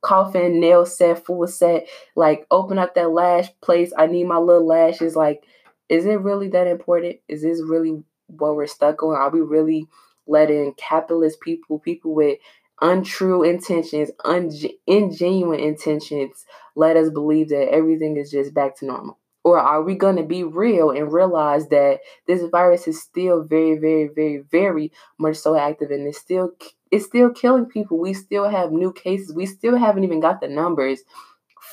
coffin, 0.00 0.58
nail 0.58 0.86
set, 0.86 1.22
full 1.26 1.46
set, 1.46 1.86
like 2.16 2.46
open 2.50 2.78
up 2.78 2.94
that 2.94 3.10
lash 3.10 3.48
place. 3.60 3.92
I 3.98 4.06
need 4.06 4.24
my 4.24 4.38
little 4.38 4.66
lashes. 4.66 5.14
Like, 5.14 5.44
is 5.90 6.06
it 6.06 6.20
really 6.22 6.48
that 6.48 6.66
important? 6.66 7.16
Is 7.28 7.42
this 7.42 7.60
really 7.62 8.02
what 8.28 8.56
we're 8.56 8.66
stuck 8.66 9.02
on? 9.02 9.16
Are 9.16 9.28
we 9.28 9.42
really 9.42 9.86
letting 10.26 10.72
capitalist 10.78 11.42
people, 11.42 11.78
people 11.78 12.14
with 12.14 12.38
untrue 12.80 13.42
intentions, 13.42 14.10
un- 14.24 14.50
ingenuine 14.88 15.60
intentions, 15.60 16.44
let 16.76 16.96
us 16.96 17.10
believe 17.10 17.48
that 17.50 17.68
everything 17.72 18.16
is 18.16 18.30
just 18.30 18.54
back 18.54 18.76
to 18.78 18.86
normal? 18.86 19.18
Or 19.44 19.58
are 19.58 19.82
we 19.82 19.94
going 19.94 20.16
to 20.16 20.22
be 20.22 20.42
real 20.42 20.90
and 20.90 21.12
realize 21.12 21.68
that 21.68 22.00
this 22.26 22.42
virus 22.50 22.88
is 22.88 23.02
still 23.02 23.42
very, 23.42 23.76
very, 23.78 24.08
very, 24.08 24.38
very 24.50 24.90
much 25.18 25.36
so 25.36 25.54
active 25.54 25.90
and 25.90 26.06
it's 26.06 26.18
still 26.18 26.50
it's 26.90 27.06
still 27.06 27.30
killing 27.30 27.66
people. 27.66 27.98
We 27.98 28.14
still 28.14 28.48
have 28.48 28.70
new 28.70 28.92
cases. 28.92 29.34
We 29.34 29.46
still 29.46 29.76
haven't 29.76 30.04
even 30.04 30.20
got 30.20 30.40
the 30.40 30.48
numbers 30.48 31.00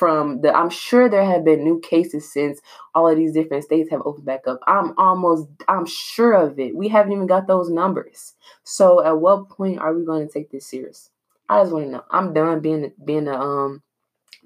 from 0.01 0.41
the 0.41 0.51
I'm 0.51 0.71
sure 0.71 1.07
there 1.07 1.23
have 1.23 1.45
been 1.45 1.63
new 1.63 1.79
cases 1.79 2.33
since 2.33 2.59
all 2.95 3.07
of 3.07 3.17
these 3.17 3.33
different 3.33 3.63
states 3.65 3.91
have 3.91 4.01
opened 4.03 4.25
back 4.25 4.47
up. 4.47 4.59
I'm 4.65 4.95
almost 4.97 5.47
I'm 5.67 5.85
sure 5.85 6.33
of 6.33 6.57
it. 6.59 6.75
We 6.75 6.87
haven't 6.87 7.11
even 7.13 7.27
got 7.27 7.45
those 7.45 7.69
numbers. 7.69 8.33
So 8.63 9.03
at 9.05 9.19
what 9.19 9.49
point 9.49 9.77
are 9.77 9.93
we 9.93 10.03
going 10.03 10.27
to 10.27 10.33
take 10.33 10.49
this 10.49 10.65
serious? 10.65 11.11
I 11.47 11.61
just 11.61 11.71
want 11.71 11.85
to 11.85 11.91
know. 11.91 12.03
I'm 12.09 12.33
done 12.33 12.61
being 12.61 12.91
being 13.05 13.27
a 13.27 13.35
um 13.39 13.83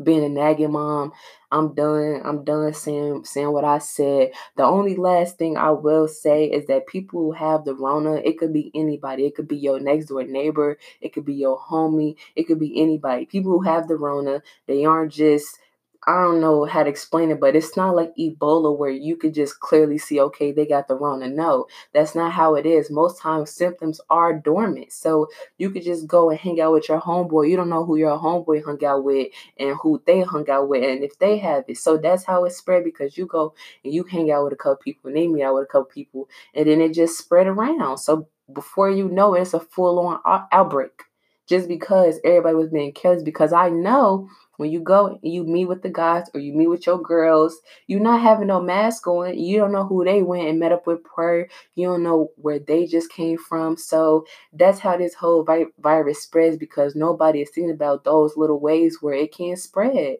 being 0.01 0.23
a 0.23 0.29
nagging 0.29 0.71
mom. 0.71 1.11
I'm 1.51 1.73
done. 1.73 2.21
I'm 2.25 2.43
done 2.43 2.73
saying 2.73 3.23
saying 3.25 3.51
what 3.51 3.63
I 3.63 3.77
said. 3.79 4.31
The 4.57 4.63
only 4.63 4.95
last 4.95 5.37
thing 5.37 5.57
I 5.57 5.71
will 5.71 6.07
say 6.07 6.45
is 6.45 6.65
that 6.67 6.87
people 6.87 7.21
who 7.21 7.31
have 7.31 7.63
the 7.65 7.75
Rona, 7.75 8.15
it 8.15 8.37
could 8.37 8.51
be 8.51 8.71
anybody. 8.75 9.25
It 9.25 9.35
could 9.35 9.47
be 9.47 9.57
your 9.57 9.79
next 9.79 10.07
door 10.07 10.23
neighbor. 10.23 10.77
It 11.01 11.13
could 11.13 11.25
be 11.25 11.33
your 11.35 11.59
homie. 11.59 12.15
It 12.35 12.43
could 12.43 12.59
be 12.59 12.81
anybody. 12.81 13.25
People 13.25 13.51
who 13.53 13.61
have 13.61 13.87
the 13.87 13.95
Rona, 13.95 14.41
they 14.67 14.85
aren't 14.85 15.13
just 15.13 15.59
I 16.07 16.21
don't 16.21 16.39
know 16.39 16.65
how 16.65 16.83
to 16.83 16.89
explain 16.89 17.31
it, 17.31 17.39
but 17.39 17.55
it's 17.55 17.75
not 17.75 17.95
like 17.95 18.15
Ebola 18.15 18.77
where 18.77 18.91
you 18.91 19.15
could 19.17 19.33
just 19.33 19.59
clearly 19.59 19.97
see, 19.97 20.19
okay, 20.19 20.51
they 20.51 20.65
got 20.65 20.87
the 20.87 20.95
Rona. 20.95 21.27
No, 21.27 21.65
that's 21.93 22.13
not 22.13 22.31
how 22.31 22.55
it 22.55 22.65
is. 22.65 22.91
Most 22.91 23.19
times 23.19 23.51
symptoms 23.51 23.99
are 24.09 24.33
dormant. 24.33 24.91
So 24.91 25.29
you 25.57 25.71
could 25.71 25.83
just 25.83 26.07
go 26.07 26.29
and 26.29 26.39
hang 26.39 26.61
out 26.61 26.73
with 26.73 26.89
your 26.89 27.01
homeboy. 27.01 27.49
You 27.49 27.57
don't 27.57 27.69
know 27.69 27.85
who 27.85 27.95
your 27.97 28.17
homeboy 28.19 28.63
hung 28.63 28.83
out 28.85 29.03
with 29.03 29.29
and 29.57 29.75
who 29.81 30.01
they 30.05 30.21
hung 30.21 30.49
out 30.49 30.69
with 30.69 30.83
and 30.83 31.03
if 31.03 31.17
they 31.17 31.37
have 31.39 31.65
it. 31.67 31.77
So 31.77 31.97
that's 31.97 32.23
how 32.23 32.45
it 32.45 32.51
spread 32.51 32.83
because 32.83 33.17
you 33.17 33.25
go 33.25 33.55
and 33.83 33.93
you 33.93 34.03
hang 34.03 34.31
out 34.31 34.43
with 34.43 34.53
a 34.53 34.57
couple 34.57 34.77
people 34.77 35.07
and 35.07 35.17
they 35.17 35.27
meet 35.27 35.43
out 35.43 35.55
with 35.55 35.63
a 35.63 35.67
couple 35.67 35.85
people 35.85 36.29
and 36.53 36.67
then 36.67 36.81
it 36.81 36.93
just 36.93 37.17
spread 37.17 37.47
around. 37.47 37.97
So 37.97 38.27
before 38.53 38.89
you 38.91 39.07
know 39.09 39.33
it, 39.33 39.41
it's 39.41 39.53
a 39.53 39.59
full 39.59 39.99
on 39.99 40.19
outbreak 40.51 41.03
just 41.47 41.67
because 41.67 42.19
everybody 42.23 42.55
was 42.55 42.69
being 42.69 42.91
killed 42.91 43.23
because 43.23 43.53
I 43.53 43.69
know 43.69 44.29
when 44.57 44.71
you 44.71 44.79
go 44.79 45.07
and 45.07 45.19
you 45.21 45.43
meet 45.43 45.65
with 45.65 45.81
the 45.81 45.89
guys 45.89 46.25
or 46.33 46.39
you 46.39 46.53
meet 46.53 46.67
with 46.67 46.85
your 46.85 47.01
girls, 47.01 47.57
you're 47.87 47.99
not 47.99 48.21
having 48.21 48.47
no 48.47 48.61
mask 48.61 49.07
on. 49.07 49.37
You 49.37 49.57
don't 49.59 49.71
know 49.71 49.85
who 49.85 50.03
they 50.05 50.21
went 50.23 50.47
and 50.47 50.59
met 50.59 50.71
up 50.71 50.87
with 50.87 51.03
prior. 51.03 51.47
You 51.75 51.87
don't 51.87 52.03
know 52.03 52.31
where 52.37 52.59
they 52.59 52.85
just 52.85 53.11
came 53.11 53.37
from. 53.37 53.77
So 53.77 54.25
that's 54.53 54.79
how 54.79 54.97
this 54.97 55.13
whole 55.13 55.43
vi- 55.43 55.65
virus 55.79 56.21
spreads 56.23 56.57
because 56.57 56.95
nobody 56.95 57.41
is 57.41 57.49
thinking 57.49 57.73
about 57.73 58.03
those 58.03 58.37
little 58.37 58.59
ways 58.59 58.97
where 59.01 59.13
it 59.13 59.33
can 59.35 59.55
spread. 59.57 60.17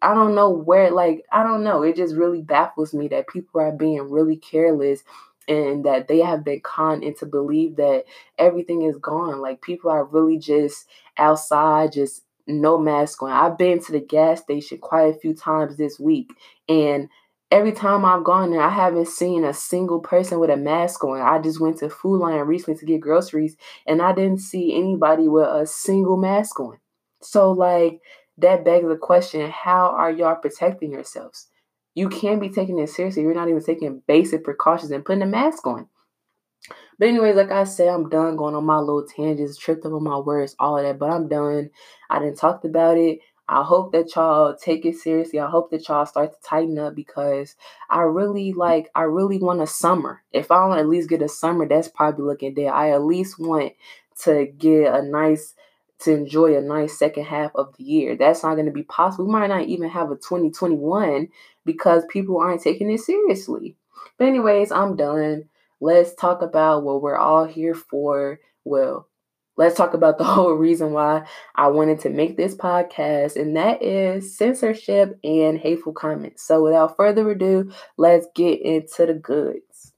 I 0.00 0.14
don't 0.14 0.34
know 0.34 0.50
where, 0.50 0.90
like, 0.90 1.24
I 1.32 1.42
don't 1.42 1.64
know. 1.64 1.82
It 1.82 1.96
just 1.96 2.14
really 2.14 2.42
baffles 2.42 2.94
me 2.94 3.08
that 3.08 3.26
people 3.28 3.60
are 3.60 3.72
being 3.72 4.00
really 4.10 4.36
careless 4.36 5.02
and 5.48 5.84
that 5.84 6.08
they 6.08 6.18
have 6.20 6.44
been 6.44 6.60
conned 6.60 7.02
into 7.02 7.26
believe 7.26 7.76
that 7.76 8.04
everything 8.38 8.82
is 8.82 8.96
gone. 8.98 9.40
Like 9.40 9.62
people 9.62 9.90
are 9.90 10.04
really 10.04 10.38
just 10.38 10.86
outside, 11.16 11.92
just 11.92 12.22
no 12.48 12.78
mask 12.78 13.22
on. 13.22 13.30
I've 13.30 13.58
been 13.58 13.82
to 13.84 13.92
the 13.92 14.00
gas 14.00 14.42
station 14.42 14.78
quite 14.78 15.14
a 15.14 15.18
few 15.18 15.34
times 15.34 15.76
this 15.76 15.98
week, 16.00 16.30
and 16.68 17.08
every 17.50 17.72
time 17.72 18.04
I've 18.04 18.24
gone 18.24 18.50
there, 18.50 18.62
I 18.62 18.70
haven't 18.70 19.08
seen 19.08 19.44
a 19.44 19.54
single 19.54 20.00
person 20.00 20.38
with 20.38 20.50
a 20.50 20.56
mask 20.56 21.04
on. 21.04 21.20
I 21.20 21.38
just 21.38 21.60
went 21.60 21.78
to 21.78 21.90
Food 21.90 22.18
Lion 22.18 22.46
recently 22.46 22.78
to 22.80 22.86
get 22.86 23.00
groceries, 23.00 23.56
and 23.86 24.02
I 24.02 24.12
didn't 24.12 24.40
see 24.40 24.76
anybody 24.76 25.28
with 25.28 25.48
a 25.48 25.66
single 25.66 26.16
mask 26.16 26.58
on. 26.60 26.78
So, 27.20 27.52
like, 27.52 28.00
that 28.38 28.64
begs 28.64 28.88
the 28.88 28.96
question 28.96 29.50
how 29.50 29.88
are 29.88 30.10
y'all 30.10 30.36
protecting 30.36 30.92
yourselves? 30.92 31.48
You 31.94 32.08
can't 32.08 32.40
be 32.40 32.48
taking 32.48 32.78
it 32.78 32.88
seriously. 32.88 33.22
You're 33.22 33.34
not 33.34 33.48
even 33.48 33.62
taking 33.62 34.02
basic 34.06 34.44
precautions 34.44 34.92
and 34.92 35.04
putting 35.04 35.22
a 35.22 35.26
mask 35.26 35.66
on. 35.66 35.88
But 36.98 37.08
anyways, 37.08 37.36
like 37.36 37.50
I 37.52 37.64
said, 37.64 37.88
I'm 37.88 38.08
done 38.08 38.36
going 38.36 38.54
on 38.54 38.64
my 38.64 38.78
little 38.78 39.06
tangents, 39.06 39.56
tripped 39.56 39.86
up 39.86 39.92
on 39.92 40.02
my 40.02 40.18
words, 40.18 40.56
all 40.58 40.78
of 40.78 40.84
that. 40.84 40.98
But 40.98 41.10
I'm 41.10 41.28
done. 41.28 41.70
I 42.10 42.18
didn't 42.18 42.38
talk 42.38 42.64
about 42.64 42.96
it. 42.96 43.20
I 43.48 43.62
hope 43.62 43.92
that 43.92 44.14
y'all 44.14 44.54
take 44.54 44.84
it 44.84 44.96
seriously. 44.96 45.40
I 45.40 45.48
hope 45.48 45.70
that 45.70 45.88
y'all 45.88 46.04
start 46.04 46.32
to 46.32 46.38
tighten 46.46 46.78
up 46.78 46.94
because 46.94 47.56
I 47.88 48.00
really 48.00 48.52
like 48.52 48.90
I 48.94 49.02
really 49.02 49.38
want 49.38 49.62
a 49.62 49.66
summer. 49.66 50.22
If 50.32 50.50
I 50.50 50.56
don't 50.56 50.78
at 50.78 50.88
least 50.88 51.08
get 51.08 51.22
a 51.22 51.28
summer, 51.28 51.66
that's 51.66 51.88
probably 51.88 52.26
looking 52.26 52.52
dead. 52.52 52.66
I 52.66 52.90
at 52.90 53.02
least 53.02 53.38
want 53.38 53.72
to 54.24 54.46
get 54.58 54.92
a 54.94 55.02
nice 55.02 55.54
to 56.00 56.12
enjoy 56.12 56.56
a 56.56 56.60
nice 56.60 56.98
second 56.98 57.24
half 57.24 57.50
of 57.54 57.74
the 57.76 57.84
year. 57.84 58.16
That's 58.16 58.42
not 58.42 58.54
going 58.54 58.66
to 58.66 58.72
be 58.72 58.82
possible. 58.82 59.24
We 59.24 59.32
might 59.32 59.48
not 59.48 59.66
even 59.66 59.88
have 59.88 60.10
a 60.10 60.16
2021 60.16 61.28
because 61.64 62.04
people 62.10 62.38
aren't 62.38 62.62
taking 62.62 62.90
it 62.90 63.00
seriously. 63.00 63.76
But 64.18 64.28
anyways, 64.28 64.70
I'm 64.70 64.94
done 64.94 65.48
let's 65.80 66.14
talk 66.14 66.42
about 66.42 66.82
what 66.82 67.02
we're 67.02 67.16
all 67.16 67.44
here 67.44 67.74
for. 67.74 68.40
Well, 68.64 69.08
let's 69.56 69.76
talk 69.76 69.94
about 69.94 70.18
the 70.18 70.24
whole 70.32 70.54
reason 70.54 70.92
why 70.92 71.26
I 71.54 71.68
wanted 71.68 72.00
to 72.00 72.10
make 72.10 72.36
this 72.36 72.54
podcast, 72.54 73.36
and 73.36 73.56
that 73.56 73.82
is 73.82 74.36
censorship 74.36 75.18
and 75.22 75.58
hateful 75.58 75.92
comments. 75.92 76.46
So, 76.46 76.62
without 76.62 76.96
further 76.96 77.30
ado, 77.30 77.72
let's 77.96 78.26
get 78.34 78.60
into 78.62 79.06
the 79.06 79.14
goods. 79.14 79.92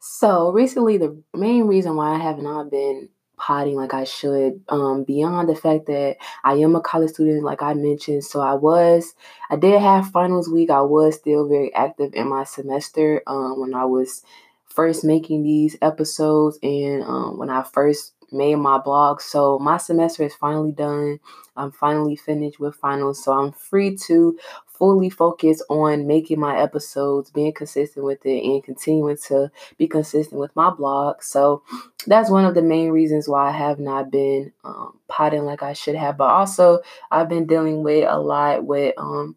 So, 0.00 0.52
recently, 0.52 0.98
the 0.98 1.22
main 1.34 1.66
reason 1.66 1.96
why 1.96 2.14
I 2.14 2.18
have 2.18 2.38
not 2.38 2.70
been 2.70 3.08
potting 3.44 3.76
like 3.76 3.92
I 3.94 4.04
should. 4.04 4.62
Um, 4.68 5.04
beyond 5.04 5.48
the 5.48 5.54
fact 5.56 5.86
that 5.86 6.16
I 6.44 6.54
am 6.54 6.74
a 6.76 6.80
college 6.80 7.10
student, 7.10 7.42
like 7.44 7.62
I 7.62 7.74
mentioned, 7.74 8.24
so 8.24 8.40
I 8.40 8.54
was, 8.54 9.14
I 9.50 9.56
did 9.56 9.80
have 9.80 10.08
finals 10.10 10.48
week. 10.48 10.70
I 10.70 10.80
was 10.80 11.16
still 11.16 11.46
very 11.48 11.72
active 11.74 12.14
in 12.14 12.28
my 12.28 12.44
semester 12.44 13.22
um, 13.26 13.60
when 13.60 13.74
I 13.74 13.84
was 13.84 14.22
first 14.66 15.04
making 15.04 15.42
these 15.42 15.76
episodes 15.82 16.58
and 16.62 17.02
um, 17.04 17.38
when 17.38 17.50
I 17.50 17.62
first 17.62 18.14
made 18.32 18.56
my 18.56 18.78
blog. 18.78 19.20
So 19.20 19.58
my 19.58 19.76
semester 19.76 20.24
is 20.24 20.34
finally 20.34 20.72
done. 20.72 21.20
I'm 21.56 21.70
finally 21.70 22.16
finished 22.16 22.58
with 22.58 22.74
finals, 22.74 23.22
so 23.22 23.32
I'm 23.32 23.52
free 23.52 23.96
to 24.06 24.36
fully 24.76 25.08
focus 25.08 25.62
on 25.70 26.06
making 26.06 26.40
my 26.40 26.60
episodes, 26.60 27.30
being 27.30 27.52
consistent 27.52 28.04
with 28.04 28.24
it, 28.26 28.44
and 28.44 28.62
continuing 28.62 29.16
to 29.28 29.50
be 29.78 29.86
consistent 29.86 30.40
with 30.40 30.54
my 30.56 30.70
blog. 30.70 31.22
So 31.22 31.62
that's 32.06 32.30
one 32.30 32.44
of 32.44 32.54
the 32.54 32.62
main 32.62 32.90
reasons 32.90 33.28
why 33.28 33.48
I 33.48 33.52
have 33.52 33.78
not 33.78 34.10
been 34.10 34.52
um, 34.64 34.98
potting 35.08 35.44
like 35.44 35.62
I 35.62 35.72
should 35.72 35.94
have. 35.94 36.16
But 36.16 36.30
also, 36.30 36.80
I've 37.10 37.28
been 37.28 37.46
dealing 37.46 37.82
with 37.82 38.06
a 38.08 38.18
lot 38.18 38.64
with 38.64 38.94
um, 38.98 39.36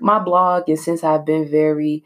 my 0.00 0.18
blog, 0.18 0.68
and 0.68 0.78
since 0.78 1.04
I've 1.04 1.26
been 1.26 1.48
very 1.48 2.04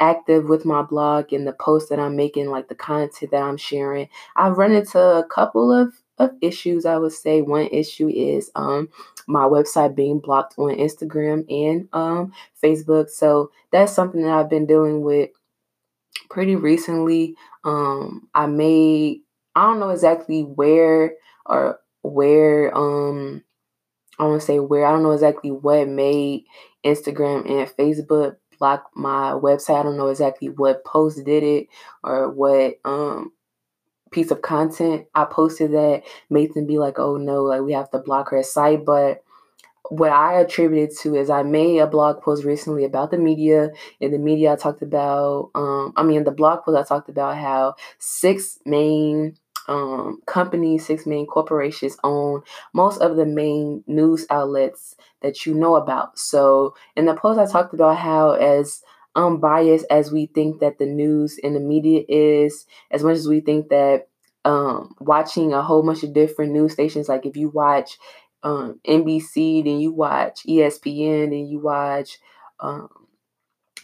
active 0.00 0.48
with 0.48 0.64
my 0.64 0.82
blog 0.82 1.32
and 1.32 1.46
the 1.46 1.52
posts 1.52 1.88
that 1.90 1.98
I'm 1.98 2.14
making, 2.14 2.50
like 2.50 2.68
the 2.68 2.74
content 2.74 3.30
that 3.30 3.42
I'm 3.42 3.56
sharing, 3.56 4.08
I've 4.36 4.58
run 4.58 4.72
into 4.72 5.00
a 5.00 5.24
couple 5.24 5.72
of 5.72 5.92
of 6.18 6.30
issues 6.40 6.84
i 6.86 6.96
would 6.96 7.12
say. 7.12 7.42
One 7.42 7.66
issue 7.68 8.08
is 8.08 8.50
um 8.54 8.88
my 9.26 9.44
website 9.44 9.94
being 9.94 10.20
blocked 10.20 10.54
on 10.58 10.74
instagram 10.76 11.44
and 11.50 11.88
um 11.92 12.32
facebook. 12.62 13.10
So 13.10 13.50
that's 13.72 13.92
something 13.92 14.22
that 14.22 14.32
i've 14.32 14.50
been 14.50 14.66
dealing 14.66 15.02
with 15.02 15.30
pretty 16.30 16.56
recently. 16.56 17.34
Um 17.64 18.28
i 18.34 18.46
made 18.46 19.20
i 19.54 19.62
don't 19.64 19.80
know 19.80 19.90
exactly 19.90 20.42
where 20.42 21.14
or 21.46 21.80
where 22.02 22.76
um 22.76 23.42
i 24.18 24.24
want 24.24 24.40
to 24.40 24.46
say 24.46 24.58
where 24.60 24.86
i 24.86 24.92
don't 24.92 25.02
know 25.02 25.12
exactly 25.12 25.50
what 25.50 25.88
made 25.88 26.44
instagram 26.84 27.48
and 27.50 27.68
facebook 27.76 28.36
block 28.58 28.90
my 28.94 29.32
website. 29.32 29.80
I 29.80 29.82
don't 29.84 29.96
know 29.98 30.08
exactly 30.08 30.48
what 30.48 30.84
post 30.84 31.24
did 31.24 31.42
it 31.44 31.68
or 32.04 32.30
what 32.30 32.78
um 32.84 33.32
piece 34.10 34.30
of 34.30 34.42
content 34.42 35.06
I 35.14 35.24
posted 35.24 35.72
that 35.72 36.02
made 36.30 36.54
them 36.54 36.66
be 36.66 36.78
like, 36.78 36.98
oh 36.98 37.16
no, 37.16 37.42
like 37.44 37.62
we 37.62 37.72
have 37.72 37.90
to 37.90 37.98
block 37.98 38.30
her 38.30 38.42
site. 38.42 38.84
But 38.84 39.22
what 39.90 40.12
I 40.12 40.40
attributed 40.40 40.96
to 40.98 41.16
is 41.16 41.30
I 41.30 41.42
made 41.42 41.78
a 41.78 41.86
blog 41.86 42.22
post 42.22 42.44
recently 42.44 42.84
about 42.84 43.10
the 43.10 43.18
media. 43.18 43.70
In 44.00 44.10
the 44.12 44.18
media, 44.18 44.52
I 44.52 44.56
talked 44.56 44.82
about, 44.82 45.50
um, 45.54 45.92
I 45.96 46.02
mean, 46.02 46.24
the 46.24 46.30
blog 46.30 46.62
post, 46.64 46.78
I 46.78 46.82
talked 46.82 47.08
about 47.08 47.36
how 47.38 47.74
six 47.98 48.58
main 48.66 49.36
um, 49.66 50.20
companies, 50.26 50.86
six 50.86 51.06
main 51.06 51.26
corporations 51.26 51.96
own 52.02 52.42
most 52.72 53.00
of 53.00 53.16
the 53.16 53.26
main 53.26 53.84
news 53.86 54.26
outlets 54.30 54.96
that 55.22 55.46
you 55.46 55.54
know 55.54 55.76
about. 55.76 56.18
So 56.18 56.74
in 56.96 57.06
the 57.06 57.14
post, 57.14 57.38
I 57.38 57.50
talked 57.50 57.74
about 57.74 57.98
how 57.98 58.32
as 58.32 58.82
unbiased 59.18 59.86
as 59.90 60.12
we 60.12 60.26
think 60.26 60.60
that 60.60 60.78
the 60.78 60.86
news 60.86 61.38
and 61.42 61.54
the 61.56 61.60
media 61.60 62.02
is, 62.08 62.66
as 62.90 63.02
much 63.04 63.16
as 63.16 63.28
we 63.28 63.40
think 63.40 63.68
that 63.70 64.08
um, 64.44 64.94
watching 65.00 65.52
a 65.52 65.62
whole 65.62 65.82
bunch 65.82 66.02
of 66.04 66.12
different 66.14 66.52
news 66.52 66.72
stations. 66.72 67.08
Like 67.08 67.26
if 67.26 67.36
you 67.36 67.48
watch 67.50 67.98
um, 68.42 68.80
NBC, 68.84 69.62
then 69.62 69.80
you 69.80 69.92
watch 69.92 70.42
ESPN, 70.46 71.30
then 71.30 71.46
you 71.48 71.58
watch 71.60 72.18
um, 72.60 72.88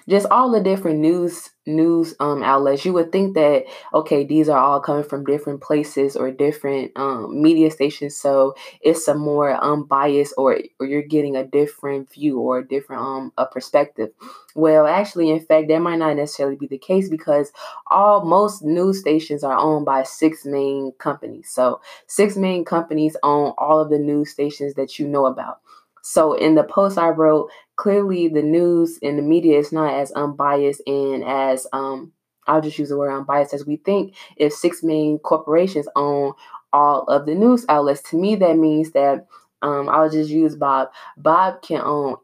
just 0.08 0.26
all 0.30 0.50
the 0.50 0.61
different 0.61 0.99
news 1.00 1.50
news 1.66 2.14
um, 2.20 2.42
outlets, 2.42 2.84
you 2.84 2.92
would 2.92 3.11
think 3.11 3.34
that 3.34 3.64
okay, 3.94 4.25
these 4.25 4.49
are 4.49 4.58
all 4.58 4.80
coming 4.80 5.04
from 5.04 5.25
different 5.25 5.62
places 5.62 6.14
or 6.16 6.30
different 6.30 6.92
um, 6.96 7.40
media 7.42 7.70
stations, 7.70 8.16
so 8.16 8.54
it's 8.82 9.08
a 9.08 9.14
more 9.14 9.52
unbiased 9.62 10.34
or 10.37 10.58
or 10.78 10.87
you're 10.87 11.02
getting 11.02 11.37
a 11.37 11.44
different 11.46 12.12
view 12.12 12.38
or 12.38 12.58
a 12.58 12.68
different 12.68 13.02
um 13.02 13.32
a 13.38 13.46
perspective. 13.46 14.11
Well, 14.54 14.87
actually, 14.87 15.30
in 15.30 15.40
fact, 15.40 15.68
that 15.68 15.80
might 15.80 15.96
not 15.99 16.16
necessarily 16.16 16.56
be 16.56 16.66
the 16.68 16.78
case 16.78 17.08
because 17.08 17.50
all 17.90 18.25
most 18.25 18.62
news 18.62 19.00
stations 19.00 19.42
are 19.42 19.56
owned 19.56 19.84
by 19.84 20.04
six 20.04 20.44
main 20.44 20.92
companies. 20.99 21.49
So 21.50 21.80
six 22.06 22.37
main 22.37 22.64
companies 22.64 23.16
own 23.23 23.52
all 23.58 23.80
of 23.80 23.90
the 23.90 23.99
news 23.99 24.30
stations 24.30 24.75
that 24.75 24.99
you 24.99 25.08
know 25.08 25.26
about. 25.26 25.61
So 26.02 26.34
in 26.34 26.54
the 26.54 26.64
post 26.64 26.99
I 26.99 27.08
wrote, 27.08 27.50
clearly 27.76 28.28
the 28.28 28.43
news 28.43 28.99
and 29.02 29.19
the 29.19 29.23
media 29.23 29.59
is 29.59 29.73
not 29.73 29.95
as 29.95 30.12
unbiased 30.12 30.83
and 30.87 31.25
as 31.25 31.66
um 31.73 32.12
I'll 32.47 32.61
just 32.61 32.78
use 32.78 32.90
the 32.90 32.99
word 32.99 33.11
unbiased 33.16 33.54
as 33.54 33.64
we 33.66 33.76
think. 33.76 34.14
If 34.37 34.52
six 34.52 34.83
main 34.83 35.19
corporations 35.19 35.88
own 35.97 36.35
all 36.73 37.04
of 37.04 37.25
the 37.26 37.35
news 37.35 37.64
outlets, 37.69 38.02
to 38.11 38.16
me 38.16 38.37
that 38.37 38.57
means 38.59 38.93
that 38.93 39.26
um 39.62 39.88
I'll 39.88 40.11
just 40.11 40.31
use 40.31 40.57
Bob. 40.57 40.88
Bob 41.16 41.62
can 41.62 41.81
own 41.81 42.16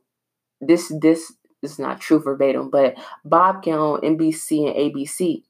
this 0.60 0.92
this 1.00 1.32
is 1.62 1.78
not 1.78 2.00
true 2.00 2.18
verbatim, 2.20 2.70
but 2.70 2.96
Bob 3.24 3.62
can 3.62 3.74
own 3.74 4.00
NBC 4.00 4.66
and 4.66 4.76
ABC. 4.76 5.42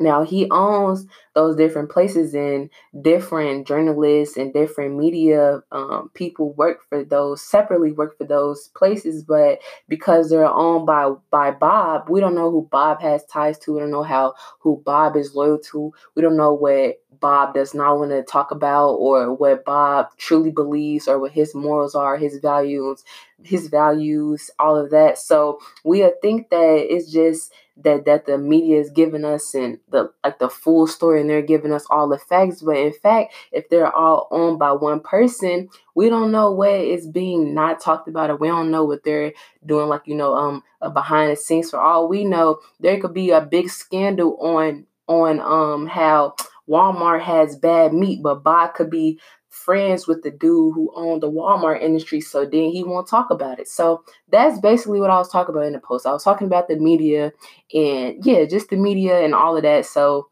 Now 0.00 0.24
he 0.24 0.48
owns 0.50 1.06
those 1.34 1.56
different 1.56 1.90
places 1.90 2.34
and 2.34 2.70
different 3.02 3.66
journalists 3.68 4.36
and 4.36 4.52
different 4.52 4.96
media 4.96 5.62
um, 5.72 6.10
people 6.14 6.52
work 6.54 6.78
for 6.88 7.04
those 7.04 7.42
separately 7.42 7.92
work 7.92 8.16
for 8.18 8.24
those 8.24 8.68
places 8.76 9.22
but 9.22 9.60
because 9.88 10.30
they're 10.30 10.44
owned 10.44 10.86
by 10.86 11.10
by 11.30 11.50
bob 11.50 12.08
we 12.08 12.20
don't 12.20 12.34
know 12.34 12.50
who 12.50 12.68
bob 12.72 13.00
has 13.00 13.24
ties 13.26 13.58
to. 13.60 13.74
We 13.74 13.80
don't 13.80 13.90
know 13.90 14.02
how 14.02 14.34
who 14.60 14.82
bob 14.84 15.16
is 15.16 15.34
loyal 15.34 15.58
to. 15.70 15.92
We 16.14 16.22
don't 16.22 16.36
know 16.36 16.52
what 16.54 16.96
bob 17.20 17.54
does 17.54 17.74
not 17.74 17.98
want 17.98 18.10
to 18.10 18.22
talk 18.22 18.50
about 18.50 18.94
or 18.94 19.32
what 19.34 19.64
bob 19.64 20.06
truly 20.16 20.50
believes 20.50 21.06
or 21.06 21.18
what 21.18 21.32
his 21.32 21.54
morals 21.54 21.94
are 21.94 22.16
his 22.16 22.38
values 22.38 23.04
his 23.42 23.68
values 23.68 24.50
all 24.58 24.76
of 24.76 24.90
that. 24.90 25.18
So 25.18 25.60
we 25.84 26.08
think 26.22 26.50
that 26.50 26.86
it's 26.88 27.10
just 27.10 27.52
that 27.78 28.04
that 28.04 28.26
the 28.26 28.36
media 28.36 28.78
is 28.78 28.90
giving 28.90 29.24
us 29.24 29.54
and 29.54 29.78
the 29.88 30.12
like 30.22 30.38
the 30.38 30.50
full 30.50 30.86
story 30.86 31.20
and 31.20 31.30
they're 31.30 31.40
giving 31.40 31.72
us 31.72 31.86
all 31.88 32.08
the 32.08 32.18
facts. 32.18 32.60
But 32.62 32.76
in 32.76 32.92
fact 32.92 33.32
if 33.52 33.68
they're 33.68 33.94
all 33.94 34.28
owned 34.30 34.58
by 34.58 34.72
one 34.72 35.00
person 35.00 35.68
we 35.94 36.08
don't 36.08 36.32
know 36.32 36.50
what 36.50 36.70
is 36.70 37.06
being 37.06 37.54
not 37.54 37.80
talked 37.80 38.08
about 38.08 38.30
or 38.30 38.36
we 38.36 38.48
don't 38.48 38.70
know 38.70 38.84
what 38.84 39.04
they're 39.04 39.32
doing. 39.64 39.88
Like 39.88 40.02
you 40.06 40.14
know 40.14 40.34
um 40.34 40.62
behind 40.92 41.32
the 41.32 41.36
scenes. 41.36 41.70
For 41.70 41.80
all 41.80 42.08
we 42.08 42.24
know 42.24 42.60
there 42.80 43.00
could 43.00 43.14
be 43.14 43.30
a 43.30 43.40
big 43.40 43.70
scandal 43.70 44.36
on 44.38 44.86
on 45.08 45.40
um 45.40 45.86
how 45.86 46.34
Walmart 46.70 47.22
has 47.22 47.56
bad 47.56 47.92
meat 47.92 48.22
but 48.22 48.42
Bob 48.44 48.74
could 48.74 48.90
be 48.90 49.18
friends 49.48 50.06
with 50.06 50.22
the 50.22 50.30
dude 50.30 50.74
who 50.74 50.92
owned 50.94 51.22
the 51.22 51.30
Walmart 51.30 51.82
industry, 51.82 52.20
so 52.20 52.44
then 52.44 52.70
he 52.70 52.84
won't 52.84 53.08
talk 53.08 53.30
about 53.30 53.58
it. 53.58 53.68
So 53.68 54.04
that's 54.30 54.60
basically 54.60 55.00
what 55.00 55.10
I 55.10 55.18
was 55.18 55.30
talking 55.30 55.54
about 55.54 55.66
in 55.66 55.72
the 55.72 55.80
post. 55.80 56.06
I 56.06 56.12
was 56.12 56.22
talking 56.24 56.46
about 56.46 56.68
the 56.68 56.76
media 56.76 57.32
and 57.74 58.24
yeah, 58.24 58.44
just 58.44 58.70
the 58.70 58.76
media 58.76 59.20
and 59.24 59.34
all 59.34 59.56
of 59.56 59.64
that. 59.64 59.86
So 59.86 60.28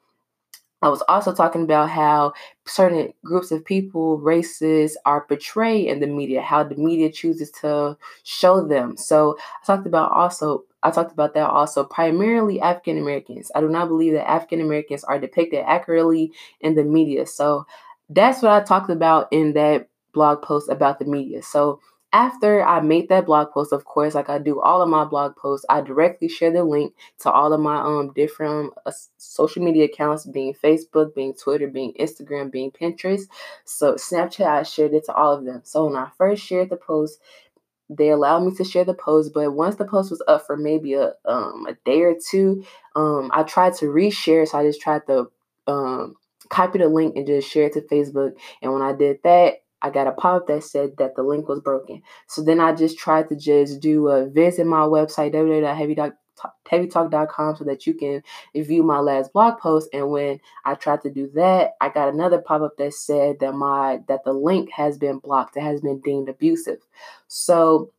I 0.81 0.89
was 0.89 1.03
also 1.09 1.35
talking 1.35 1.63
about 1.63 1.91
how 1.91 2.35
certain 2.67 3.13
groups 3.25 3.51
of 3.51 3.65
people, 3.65 4.19
races, 4.19 4.97
are 5.05 5.23
portrayed 5.27 5.89
in 5.89 5.99
the 5.99 6.07
media, 6.07 6.41
how 6.41 6.63
the 6.63 6.77
media 6.77 7.11
chooses 7.11 7.51
to 7.63 7.97
show 8.23 8.65
them. 8.65 8.97
So 8.97 9.37
I 9.41 9.67
talked 9.67 9.89
about 9.89 10.13
also 10.13 10.65
I 10.83 10.91
talked 10.91 11.13
about 11.13 11.35
that 11.35 11.51
also 11.51 11.85
primarily 11.85 12.61
African 12.61 12.99
Americans. 12.99 13.51
I 13.55 13.61
do 13.61 13.69
not 13.69 13.89
believe 13.89 14.13
that 14.15 14.31
African 14.31 14.61
Americans 14.61 15.05
are 15.05 15.19
depicted 15.19 15.65
accurately 15.67 16.33
in 16.61 16.75
the 16.75 16.85
media. 16.85 17.27
So 17.27 17.67
that's 18.09 18.43
what 18.43 18.53
I 18.53 18.61
talked 18.65 18.91
about 18.91 19.29
in 19.33 19.53
that 19.55 19.89
blog 20.13 20.43
post 20.43 20.71
about 20.71 20.99
the 20.99 21.05
media. 21.05 21.43
So 21.43 21.81
after 22.13 22.65
I 22.65 22.81
made 22.81 23.11
that 23.11 23.27
blog 23.27 23.51
post, 23.51 23.73
of 23.73 23.85
course, 23.85 24.15
like 24.15 24.31
I 24.31 24.39
do 24.39 24.61
all 24.61 24.81
of 24.81 24.89
my 24.89 25.05
blog 25.05 25.37
posts, 25.37 25.67
I 25.69 25.83
directly 25.83 26.29
share 26.29 26.51
the 26.51 26.65
link 26.65 26.95
to 27.21 27.31
all 27.31 27.53
of 27.53 27.61
my 27.61 27.77
um 27.81 28.13
different 28.15 28.73
uh, 28.87 28.93
social 29.19 29.63
media 29.63 29.85
accounts, 29.85 30.25
being 30.25 30.55
Facebook, 30.55 31.15
being 31.15 31.35
Twitter, 31.35 31.67
being 31.69 31.93
Instagram, 32.01 32.51
being 32.51 32.71
Pinterest. 32.71 33.25
So 33.65 33.95
Snapchat, 33.95 34.47
I 34.47 34.63
shared 34.63 34.95
it 34.95 35.05
to 35.07 35.13
all 35.13 35.35
of 35.35 35.45
them. 35.45 35.61
So 35.65 35.85
when 35.85 35.97
I 35.97 36.09
first 36.17 36.43
shared 36.43 36.71
the 36.71 36.77
post, 36.77 37.21
they 37.91 38.11
allowed 38.11 38.41
me 38.45 38.55
to 38.57 38.65
share 38.65 38.85
the 38.85 38.95
post, 38.95 39.33
but 39.35 39.53
once 39.53 39.77
the 39.77 39.85
post 39.85 40.11
was 40.11 40.23
up 40.29 40.47
for 40.47 40.57
maybe 40.57 40.95
a 40.95 41.13
um 41.25 41.67
a 41.69 41.75
day 41.85 42.03
or 42.03 42.15
two, 42.31 42.65
um 42.97 43.31
I 43.33 43.43
tried 43.45 43.75
to 43.77 43.87
reshare. 43.87 44.47
So 44.47 44.59
I 44.59 44.65
just 44.65 44.81
tried 44.81 45.07
to 45.07 45.27
um 45.67 46.15
copy 46.49 46.79
the 46.79 46.89
link 46.89 47.17
and 47.17 47.27
just 47.27 47.51
share 47.51 47.67
it 47.67 47.75
to 47.75 47.81
Facebook. 47.83 48.33
And 48.63 48.73
when 48.73 48.83
I 48.83 48.93
did 48.93 49.19
that, 49.25 49.63
I 49.83 49.91
got 49.91 50.07
a 50.07 50.13
pop 50.13 50.47
that 50.49 50.65
said 50.65 50.97
that 50.99 51.15
the 51.17 51.23
link 51.23 51.49
was 51.49 51.61
broken. 51.61 52.03
So 52.27 52.43
then 52.43 52.61
I 52.61 52.73
just 52.73 52.99
tried 52.99 53.29
to 53.29 53.37
just 53.37 53.81
do 53.81 54.09
a 54.09 54.27
visit 54.29 54.67
my 54.67 54.81
website, 54.81 55.33
www.heavytalk.com, 56.67 57.57
so 57.57 57.65
that 57.65 57.87
you 57.87 57.95
can 57.95 58.23
view 58.55 58.83
my 58.83 58.99
last 58.99 59.33
blog 59.33 59.59
post. 59.59 59.89
And 59.93 60.11
when 60.11 60.41
I 60.65 60.75
tried 60.75 61.03
to 61.03 61.11
do 61.11 61.31
that, 61.35 61.73
I 61.81 61.89
got 61.89 62.13
another 62.13 62.41
pop 62.41 62.63
up 62.63 62.77
that 62.79 62.95
said 62.95 63.41
that 63.41 63.55
my 63.55 64.01
that 64.09 64.25
the 64.25 64.33
link 64.33 64.71
has 64.71 64.99
been 64.99 65.19
blocked. 65.19 65.57
It 65.57 65.63
has 65.63 65.81
been 65.81 66.01
deemed 66.01 66.29
abusive. 66.29 66.79
So 67.29 67.93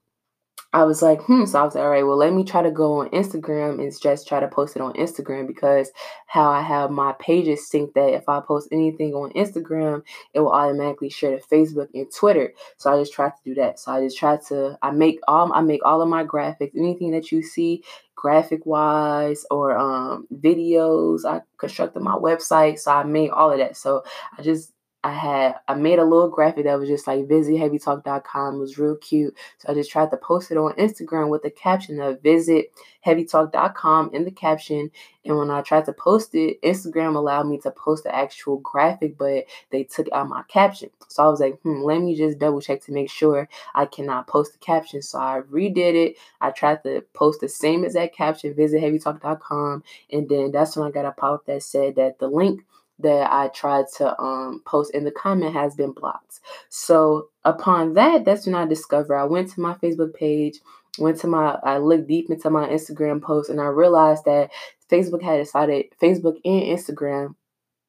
I 0.71 0.83
was 0.83 1.01
like, 1.01 1.19
hmm. 1.23 1.45
So 1.45 1.59
I 1.59 1.63
was 1.63 1.73
like, 1.73 1.83
all 1.83 1.89
right, 1.89 2.05
well, 2.05 2.17
let 2.17 2.31
me 2.31 2.43
try 2.43 2.61
to 2.61 2.69
go 2.69 2.99
on 2.99 3.09
Instagram 3.09 3.81
and 3.81 3.99
just 3.99 4.27
try 4.27 4.39
to 4.39 4.47
post 4.47 4.75
it 4.75 4.83
on 4.83 4.93
Instagram 4.93 5.47
because 5.47 5.91
how 6.27 6.51
I 6.51 6.61
have 6.61 6.91
my 6.91 7.13
pages 7.13 7.67
sync 7.67 7.95
that 7.95 8.13
if 8.13 8.29
I 8.29 8.39
post 8.39 8.69
anything 8.71 9.15
on 9.15 9.31
Instagram, 9.31 10.03
it 10.35 10.41
will 10.41 10.51
automatically 10.51 11.09
share 11.09 11.35
to 11.35 11.43
Facebook 11.43 11.87
and 11.95 12.05
Twitter. 12.13 12.53
So 12.77 12.93
I 12.93 13.01
just 13.01 13.13
tried 13.13 13.31
to 13.31 13.43
do 13.43 13.55
that. 13.55 13.79
So 13.79 13.91
I 13.91 14.03
just 14.03 14.17
tried 14.17 14.41
to 14.49 14.77
I 14.83 14.91
make 14.91 15.19
all 15.27 15.51
I 15.51 15.61
make 15.61 15.81
all 15.83 16.03
of 16.03 16.09
my 16.09 16.23
graphics, 16.23 16.77
anything 16.77 17.11
that 17.11 17.31
you 17.31 17.41
see 17.41 17.83
graphic 18.19 18.65
wise 18.65 19.45
or 19.49 19.77
um 19.77 20.27
videos. 20.33 21.25
I 21.25 21.41
constructed 21.57 22.01
my 22.01 22.15
website. 22.15 22.79
So 22.79 22.91
I 22.91 23.03
made 23.03 23.29
all 23.29 23.51
of 23.51 23.59
that. 23.59 23.77
So 23.77 24.03
I 24.37 24.41
just 24.41 24.73
I 25.01 25.13
had 25.13 25.55
I 25.67 25.75
made 25.75 25.99
a 25.99 26.03
little 26.03 26.27
graphic 26.27 26.65
that 26.65 26.77
was 26.77 26.89
just 26.89 27.07
like 27.07 27.27
visit 27.27 27.55
heavytalk.com. 27.55 28.55
It 28.55 28.59
was 28.59 28.77
real 28.77 28.97
cute. 28.97 29.33
So 29.57 29.71
I 29.71 29.73
just 29.73 29.89
tried 29.89 30.11
to 30.11 30.17
post 30.17 30.51
it 30.51 30.57
on 30.57 30.73
Instagram 30.73 31.29
with 31.29 31.41
the 31.41 31.49
caption 31.49 32.01
of 32.01 32.21
visit 32.21 32.73
heavytalk.com 33.05 34.11
in 34.13 34.25
the 34.25 34.31
caption. 34.31 34.91
And 35.23 35.37
when 35.37 35.51
I 35.51 35.61
tried 35.61 35.85
to 35.85 35.93
post 35.93 36.35
it, 36.35 36.61
Instagram 36.63 37.15
allowed 37.15 37.47
me 37.47 37.59
to 37.59 37.71
post 37.71 38.03
the 38.03 38.13
actual 38.13 38.57
graphic, 38.57 39.17
but 39.17 39.45
they 39.69 39.85
took 39.85 40.07
out 40.11 40.27
my 40.27 40.43
caption. 40.49 40.89
So 41.07 41.23
I 41.23 41.27
was 41.27 41.39
like, 41.39 41.59
hmm, 41.61 41.81
let 41.81 42.01
me 42.01 42.15
just 42.15 42.37
double 42.37 42.59
check 42.59 42.81
to 42.83 42.91
make 42.91 43.09
sure 43.09 43.47
I 43.75 43.85
cannot 43.85 44.27
post 44.27 44.53
the 44.53 44.59
caption. 44.59 45.01
So 45.01 45.17
I 45.17 45.41
redid 45.49 45.95
it. 45.95 46.17
I 46.41 46.51
tried 46.51 46.83
to 46.83 47.05
post 47.13 47.39
the 47.39 47.47
same 47.47 47.85
exact 47.85 48.15
caption, 48.17 48.53
visit 48.53 48.81
heavytalk.com. 48.81 49.83
And 50.11 50.27
then 50.27 50.51
that's 50.51 50.75
when 50.75 50.87
I 50.87 50.91
got 50.91 51.05
a 51.05 51.11
pop 51.11 51.45
that 51.45 51.63
said 51.63 51.95
that 51.95 52.19
the 52.19 52.27
link 52.27 52.65
that 52.99 53.31
I 53.31 53.47
tried 53.49 53.85
to 53.97 54.19
um, 54.21 54.61
post 54.65 54.93
in 54.93 55.03
the 55.05 55.11
comment 55.11 55.53
has 55.53 55.75
been 55.75 55.91
blocked. 55.91 56.39
So 56.69 57.29
upon 57.45 57.93
that, 57.93 58.25
that's 58.25 58.45
when 58.45 58.55
I 58.55 58.65
discovered. 58.65 59.15
I 59.15 59.23
went 59.23 59.49
to 59.51 59.61
my 59.61 59.75
Facebook 59.75 60.13
page, 60.13 60.59
went 60.97 61.17
to 61.19 61.27
my, 61.27 61.57
I 61.63 61.77
looked 61.77 62.07
deep 62.07 62.29
into 62.29 62.49
my 62.49 62.67
Instagram 62.67 63.21
post, 63.21 63.49
and 63.49 63.61
I 63.61 63.67
realized 63.67 64.25
that 64.25 64.49
Facebook 64.91 65.21
had 65.21 65.37
decided, 65.37 65.85
Facebook 66.01 66.37
and 66.43 66.63
Instagram, 66.63 67.35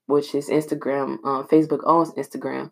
which 0.07 0.35
is 0.35 0.49
Instagram, 0.49 1.19
um, 1.25 1.47
Facebook 1.49 1.81
owns 1.85 2.11
Instagram. 2.13 2.71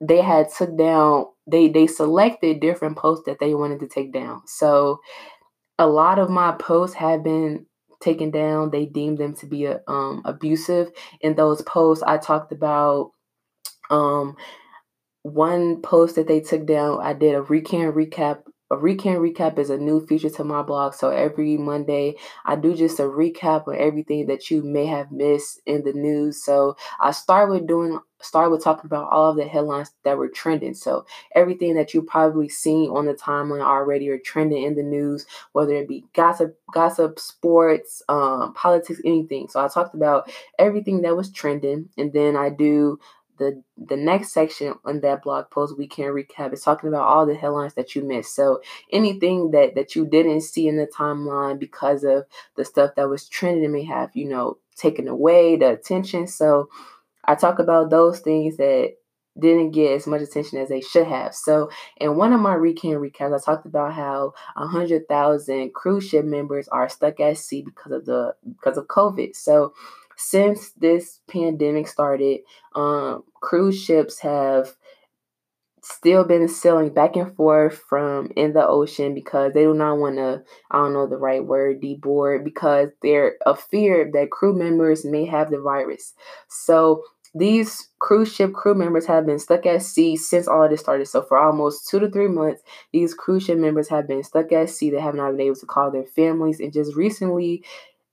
They 0.00 0.20
had 0.20 0.50
took 0.50 0.76
down. 0.76 1.26
They 1.46 1.68
they 1.68 1.86
selected 1.86 2.60
different 2.60 2.96
posts 2.96 3.26
that 3.26 3.38
they 3.38 3.54
wanted 3.54 3.80
to 3.80 3.86
take 3.86 4.12
down. 4.12 4.42
So 4.46 5.00
a 5.78 5.86
lot 5.86 6.18
of 6.18 6.30
my 6.30 6.52
posts 6.52 6.96
have 6.96 7.22
been 7.22 7.66
taken 8.04 8.30
down. 8.30 8.70
They 8.70 8.86
deemed 8.86 9.18
them 9.18 9.34
to 9.36 9.46
be 9.46 9.66
um, 9.66 10.22
abusive. 10.24 10.90
In 11.20 11.34
those 11.34 11.62
posts, 11.62 12.04
I 12.06 12.18
talked 12.18 12.52
about 12.52 13.10
um, 13.90 14.36
one 15.22 15.80
post 15.82 16.16
that 16.16 16.28
they 16.28 16.40
took 16.40 16.66
down. 16.66 17.00
I 17.02 17.14
did 17.14 17.34
a 17.34 17.42
weekend 17.42 17.94
recap. 17.94 18.42
A 18.70 18.76
weekend 18.76 19.18
recap 19.18 19.58
is 19.58 19.70
a 19.70 19.76
new 19.76 20.04
feature 20.06 20.30
to 20.30 20.44
my 20.44 20.62
blog. 20.62 20.94
So 20.94 21.10
every 21.10 21.56
Monday, 21.56 22.16
I 22.44 22.56
do 22.56 22.74
just 22.74 22.98
a 22.98 23.04
recap 23.04 23.68
on 23.68 23.76
everything 23.76 24.26
that 24.26 24.50
you 24.50 24.62
may 24.62 24.86
have 24.86 25.12
missed 25.12 25.60
in 25.66 25.84
the 25.84 25.92
news. 25.92 26.44
So 26.44 26.76
I 27.00 27.12
start 27.12 27.50
with 27.50 27.66
doing 27.66 28.00
start 28.24 28.50
with 28.50 28.62
talking 28.62 28.86
about 28.86 29.10
all 29.10 29.30
of 29.30 29.36
the 29.36 29.46
headlines 29.46 29.92
that 30.04 30.18
were 30.18 30.28
trending. 30.28 30.74
So 30.74 31.06
everything 31.34 31.74
that 31.74 31.94
you 31.94 32.02
probably 32.02 32.48
seen 32.48 32.90
on 32.90 33.06
the 33.06 33.14
timeline 33.14 33.62
already 33.62 34.08
or 34.08 34.18
trending 34.18 34.62
in 34.62 34.74
the 34.74 34.82
news, 34.82 35.26
whether 35.52 35.74
it 35.74 35.88
be 35.88 36.04
gossip, 36.14 36.58
gossip, 36.72 37.18
sports, 37.18 38.02
um, 38.08 38.54
politics, 38.54 39.00
anything. 39.04 39.48
So 39.48 39.64
I 39.64 39.68
talked 39.68 39.94
about 39.94 40.30
everything 40.58 41.02
that 41.02 41.16
was 41.16 41.30
trending, 41.30 41.88
and 41.96 42.12
then 42.12 42.36
I 42.36 42.50
do 42.50 42.98
the 43.38 43.62
the 43.76 43.96
next 43.96 44.32
section 44.32 44.74
on 44.84 45.00
that 45.00 45.22
blog 45.22 45.50
post 45.50 45.76
we 45.76 45.86
can 45.86 46.06
recap 46.06 46.52
is 46.52 46.62
talking 46.62 46.88
about 46.88 47.02
all 47.06 47.26
the 47.26 47.34
headlines 47.34 47.74
that 47.74 47.94
you 47.94 48.02
missed 48.02 48.34
so 48.34 48.60
anything 48.92 49.50
that 49.50 49.74
that 49.74 49.96
you 49.96 50.06
didn't 50.06 50.40
see 50.42 50.68
in 50.68 50.76
the 50.76 50.86
timeline 50.86 51.58
because 51.58 52.04
of 52.04 52.24
the 52.56 52.64
stuff 52.64 52.94
that 52.94 53.08
was 53.08 53.28
trending 53.28 53.72
may 53.72 53.84
have 53.84 54.10
you 54.14 54.28
know 54.28 54.56
taken 54.76 55.08
away 55.08 55.56
the 55.56 55.70
attention 55.70 56.26
so 56.26 56.68
i 57.28 57.34
talk 57.34 57.58
about 57.58 57.90
those 57.90 58.20
things 58.20 58.56
that 58.56 58.94
didn't 59.38 59.72
get 59.72 59.92
as 59.92 60.06
much 60.06 60.22
attention 60.22 60.58
as 60.58 60.68
they 60.68 60.80
should 60.80 61.06
have. 61.06 61.34
So, 61.34 61.70
in 61.96 62.16
one 62.16 62.32
of 62.32 62.40
my 62.40 62.56
weekend 62.56 63.00
recaps, 63.00 63.34
I 63.34 63.44
talked 63.44 63.66
about 63.66 63.92
how 63.94 64.34
a 64.56 64.66
hundred 64.66 65.08
thousand 65.08 65.74
cruise 65.74 66.08
ship 66.08 66.24
members 66.24 66.68
are 66.68 66.88
stuck 66.88 67.20
at 67.20 67.38
sea 67.38 67.62
because 67.62 67.92
of 67.92 68.04
the 68.06 68.34
because 68.48 68.78
of 68.78 68.86
COVID. 68.86 69.34
So, 69.34 69.74
since 70.16 70.70
this 70.72 71.20
pandemic 71.28 71.88
started, 71.88 72.40
um, 72.74 73.24
cruise 73.40 73.82
ships 73.82 74.20
have 74.20 74.74
still 75.82 76.24
been 76.24 76.48
sailing 76.48 76.88
back 76.88 77.14
and 77.14 77.34
forth 77.36 77.82
from 77.88 78.30
in 78.36 78.54
the 78.54 78.66
ocean 78.66 79.12
because 79.12 79.52
they 79.52 79.64
do 79.64 79.74
not 79.74 79.98
want 79.98 80.16
to 80.16 80.42
i 80.70 80.78
don't 80.78 80.94
know 80.94 81.06
the 81.06 81.14
right 81.14 81.44
word 81.44 81.78
deboard 81.82 82.42
because 82.42 82.88
they're 83.02 83.34
a 83.44 83.54
fear 83.54 84.10
that 84.10 84.30
crew 84.30 84.54
members 84.54 85.04
may 85.04 85.26
have 85.26 85.50
the 85.50 85.60
virus 85.60 86.14
so 86.48 87.02
these 87.34 87.88
cruise 87.98 88.32
ship 88.32 88.52
crew 88.52 88.74
members 88.74 89.06
have 89.06 89.26
been 89.26 89.38
stuck 89.38 89.66
at 89.66 89.82
sea 89.82 90.16
since 90.16 90.46
all 90.46 90.64
of 90.64 90.70
this 90.70 90.80
started. 90.80 91.06
So, 91.08 91.22
for 91.22 91.36
almost 91.38 91.88
two 91.88 91.98
to 92.00 92.10
three 92.10 92.28
months, 92.28 92.62
these 92.92 93.14
cruise 93.14 93.44
ship 93.44 93.58
members 93.58 93.88
have 93.88 94.06
been 94.06 94.22
stuck 94.22 94.52
at 94.52 94.70
sea. 94.70 94.90
They 94.90 95.00
have 95.00 95.14
not 95.16 95.32
been 95.32 95.46
able 95.46 95.56
to 95.56 95.66
call 95.66 95.90
their 95.90 96.06
families. 96.06 96.60
And 96.60 96.72
just 96.72 96.94
recently, 96.94 97.64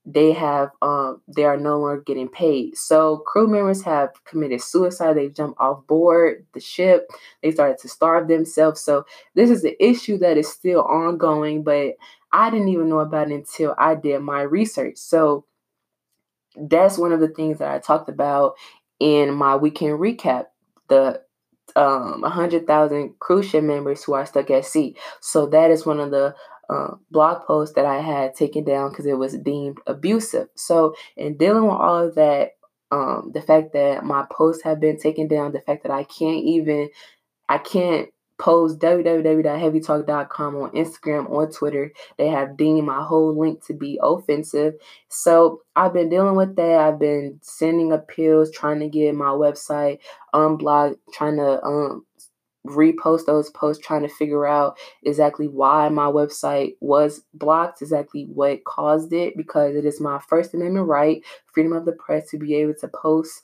they 0.05 0.31
have 0.31 0.71
um 0.81 1.21
they 1.27 1.43
are 1.43 1.57
no 1.57 1.79
longer 1.79 2.01
getting 2.01 2.27
paid. 2.27 2.75
So 2.75 3.17
crew 3.19 3.47
members 3.47 3.83
have 3.83 4.09
committed 4.25 4.61
suicide. 4.61 5.13
They've 5.15 5.33
jumped 5.33 5.59
off 5.59 5.85
board 5.85 6.45
the 6.53 6.59
ship. 6.59 7.09
They 7.43 7.51
started 7.51 7.77
to 7.79 7.89
starve 7.89 8.27
themselves. 8.27 8.81
So 8.81 9.05
this 9.35 9.49
is 9.51 9.61
the 9.61 9.81
issue 9.83 10.17
that 10.19 10.37
is 10.37 10.51
still 10.51 10.81
ongoing, 10.81 11.63
but 11.63 11.93
I 12.31 12.49
didn't 12.49 12.69
even 12.69 12.89
know 12.89 12.99
about 12.99 13.29
it 13.29 13.35
until 13.35 13.75
I 13.77 13.93
did 13.95 14.21
my 14.21 14.41
research. 14.41 14.97
So 14.97 15.45
that's 16.55 16.97
one 16.97 17.13
of 17.13 17.19
the 17.19 17.29
things 17.29 17.59
that 17.59 17.71
I 17.71 17.79
talked 17.79 18.09
about 18.09 18.55
in 19.01 19.33
my 19.33 19.55
weekend 19.55 19.99
recap. 19.99 20.45
The 20.87 21.21
um 21.75 22.21
100,000 22.21 23.17
cruise 23.19 23.49
ship 23.49 23.63
members 23.63 24.03
who 24.03 24.13
are 24.13 24.25
stuck 24.25 24.51
at 24.51 24.65
sea. 24.65 24.95
So 25.21 25.47
that 25.47 25.71
is 25.71 25.85
one 25.85 25.99
of 25.99 26.11
the 26.11 26.35
uh, 26.69 26.95
blog 27.09 27.45
posts 27.45 27.75
that 27.75 27.85
I 27.85 27.99
had 27.99 28.35
taken 28.35 28.63
down 28.63 28.91
because 28.91 29.05
it 29.05 29.17
was 29.17 29.37
deemed 29.37 29.79
abusive. 29.87 30.47
So, 30.55 30.95
in 31.17 31.35
dealing 31.35 31.63
with 31.63 31.73
all 31.73 32.07
of 32.07 32.15
that, 32.15 32.51
um, 32.91 33.31
the 33.33 33.41
fact 33.41 33.73
that 33.73 34.05
my 34.05 34.25
posts 34.31 34.63
have 34.63 34.79
been 34.79 34.97
taken 34.97 35.27
down, 35.27 35.51
the 35.51 35.59
fact 35.59 35.83
that 35.83 35.91
I 35.91 36.05
can't 36.05 36.45
even, 36.45 36.89
I 37.49 37.57
can't 37.57 38.07
post 38.41 38.79
www.heavytalk.com 38.79 40.55
on 40.55 40.71
Instagram, 40.71 41.29
or 41.29 41.49
Twitter. 41.49 41.93
They 42.17 42.27
have 42.27 42.57
deemed 42.57 42.87
my 42.87 43.03
whole 43.03 43.39
link 43.39 43.63
to 43.67 43.73
be 43.73 43.99
offensive. 44.01 44.73
So 45.09 45.61
I've 45.75 45.93
been 45.93 46.09
dealing 46.09 46.35
with 46.35 46.55
that. 46.55 46.79
I've 46.79 46.99
been 46.99 47.39
sending 47.43 47.93
appeals, 47.93 48.51
trying 48.51 48.79
to 48.79 48.89
get 48.89 49.13
my 49.13 49.27
website 49.27 49.99
unblocked, 50.33 50.97
trying 51.13 51.37
to 51.37 51.63
um 51.63 52.05
repost 52.65 53.25
those 53.25 53.49
posts 53.49 53.83
trying 53.83 54.03
to 54.03 54.07
figure 54.07 54.45
out 54.45 54.77
exactly 55.03 55.47
why 55.47 55.89
my 55.89 56.05
website 56.05 56.75
was 56.79 57.23
blocked, 57.33 57.81
exactly 57.81 58.25
what 58.25 58.63
caused 58.65 59.13
it, 59.13 59.35
because 59.35 59.75
it 59.75 59.85
is 59.85 59.99
my 59.99 60.19
First 60.27 60.53
Amendment 60.53 60.87
right, 60.87 61.23
freedom 61.53 61.73
of 61.73 61.85
the 61.85 61.91
press, 61.93 62.29
to 62.29 62.37
be 62.37 62.55
able 62.55 62.75
to 62.75 62.87
post 62.87 63.43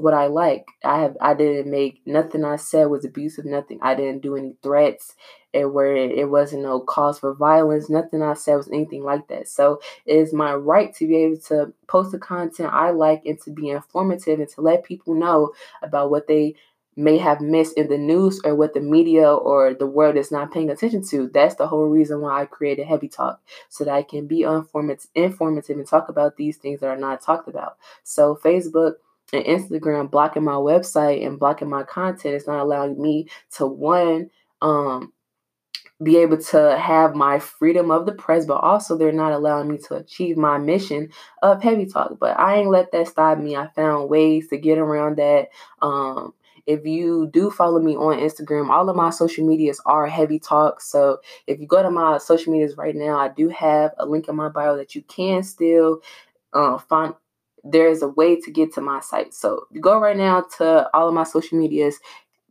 what 0.00 0.14
I 0.14 0.26
like. 0.26 0.66
I 0.84 1.00
have 1.00 1.16
I 1.20 1.34
didn't 1.34 1.70
make 1.70 2.00
nothing 2.06 2.44
I 2.44 2.56
said 2.56 2.86
was 2.86 3.04
abusive, 3.04 3.44
nothing. 3.44 3.78
I 3.82 3.94
didn't 3.94 4.22
do 4.22 4.36
any 4.36 4.54
threats 4.62 5.14
and 5.52 5.72
where 5.72 5.96
it, 5.96 6.12
it 6.12 6.26
wasn't 6.26 6.62
no 6.62 6.80
cause 6.80 7.18
for 7.18 7.34
violence, 7.34 7.90
nothing 7.90 8.22
I 8.22 8.34
said 8.34 8.56
was 8.56 8.68
anything 8.68 9.02
like 9.02 9.28
that. 9.28 9.48
So 9.48 9.80
it 10.06 10.16
is 10.16 10.32
my 10.32 10.54
right 10.54 10.94
to 10.94 11.06
be 11.06 11.16
able 11.16 11.38
to 11.48 11.72
post 11.88 12.12
the 12.12 12.18
content 12.18 12.72
I 12.72 12.90
like 12.90 13.22
and 13.26 13.40
to 13.42 13.50
be 13.50 13.68
informative 13.70 14.38
and 14.40 14.48
to 14.50 14.60
let 14.60 14.84
people 14.84 15.14
know 15.14 15.52
about 15.82 16.10
what 16.10 16.26
they 16.28 16.54
may 16.96 17.16
have 17.18 17.40
missed 17.40 17.76
in 17.78 17.88
the 17.88 17.96
news 17.96 18.40
or 18.44 18.54
what 18.54 18.74
the 18.74 18.80
media 18.80 19.32
or 19.32 19.74
the 19.74 19.86
world 19.86 20.16
is 20.16 20.30
not 20.30 20.52
paying 20.52 20.70
attention 20.70 21.02
to. 21.08 21.30
That's 21.32 21.54
the 21.54 21.66
whole 21.66 21.86
reason 21.86 22.20
why 22.20 22.42
I 22.42 22.46
created 22.46 22.86
Heavy 22.86 23.08
Talk, 23.08 23.40
so 23.68 23.84
that 23.84 23.94
I 23.94 24.02
can 24.02 24.26
be 24.26 24.42
informative, 24.42 25.06
informative 25.14 25.78
and 25.78 25.86
talk 25.86 26.08
about 26.08 26.36
these 26.36 26.56
things 26.56 26.80
that 26.80 26.88
are 26.88 26.96
not 26.96 27.22
talked 27.22 27.48
about. 27.48 27.76
So 28.02 28.38
Facebook 28.42 28.94
and 29.32 29.44
Instagram 29.44 30.10
blocking 30.10 30.44
my 30.44 30.54
website 30.54 31.26
and 31.26 31.38
blocking 31.38 31.68
my 31.68 31.82
content 31.84 32.34
It's 32.34 32.46
not 32.46 32.60
allowing 32.60 33.00
me 33.00 33.28
to 33.56 33.66
one 33.66 34.30
um 34.62 35.12
be 36.02 36.16
able 36.16 36.38
to 36.38 36.78
have 36.78 37.14
my 37.14 37.38
freedom 37.38 37.90
of 37.90 38.06
the 38.06 38.12
press, 38.12 38.46
but 38.46 38.56
also 38.56 38.96
they're 38.96 39.12
not 39.12 39.32
allowing 39.32 39.68
me 39.68 39.76
to 39.76 39.96
achieve 39.96 40.36
my 40.36 40.56
mission 40.56 41.10
of 41.42 41.62
heavy 41.62 41.84
talk. 41.86 42.18
But 42.18 42.38
I 42.40 42.56
ain't 42.56 42.70
let 42.70 42.90
that 42.92 43.08
stop 43.08 43.38
me. 43.38 43.54
I 43.56 43.68
found 43.68 44.08
ways 44.08 44.48
to 44.48 44.56
get 44.56 44.78
around 44.78 45.18
that. 45.18 45.48
Um, 45.82 46.32
if 46.66 46.86
you 46.86 47.28
do 47.32 47.50
follow 47.50 47.80
me 47.80 47.96
on 47.96 48.18
Instagram, 48.18 48.70
all 48.70 48.88
of 48.88 48.96
my 48.96 49.10
social 49.10 49.46
medias 49.46 49.80
are 49.86 50.06
heavy 50.06 50.38
talk. 50.38 50.80
So 50.80 51.18
if 51.46 51.60
you 51.60 51.66
go 51.66 51.82
to 51.82 51.90
my 51.90 52.18
social 52.18 52.52
medias 52.52 52.76
right 52.76 52.94
now, 52.94 53.18
I 53.18 53.28
do 53.28 53.48
have 53.48 53.92
a 53.98 54.06
link 54.06 54.28
in 54.28 54.36
my 54.36 54.48
bio 54.48 54.76
that 54.76 54.94
you 54.94 55.02
can 55.02 55.42
still 55.42 56.00
uh, 56.52 56.78
find. 56.78 57.14
There 57.64 57.88
is 57.88 58.02
a 58.02 58.08
way 58.08 58.40
to 58.40 58.50
get 58.50 58.72
to 58.74 58.80
my 58.80 59.00
site. 59.00 59.34
So 59.34 59.66
go 59.80 59.98
right 59.98 60.16
now 60.16 60.44
to 60.58 60.88
all 60.94 61.08
of 61.08 61.14
my 61.14 61.24
social 61.24 61.58
medias. 61.58 61.98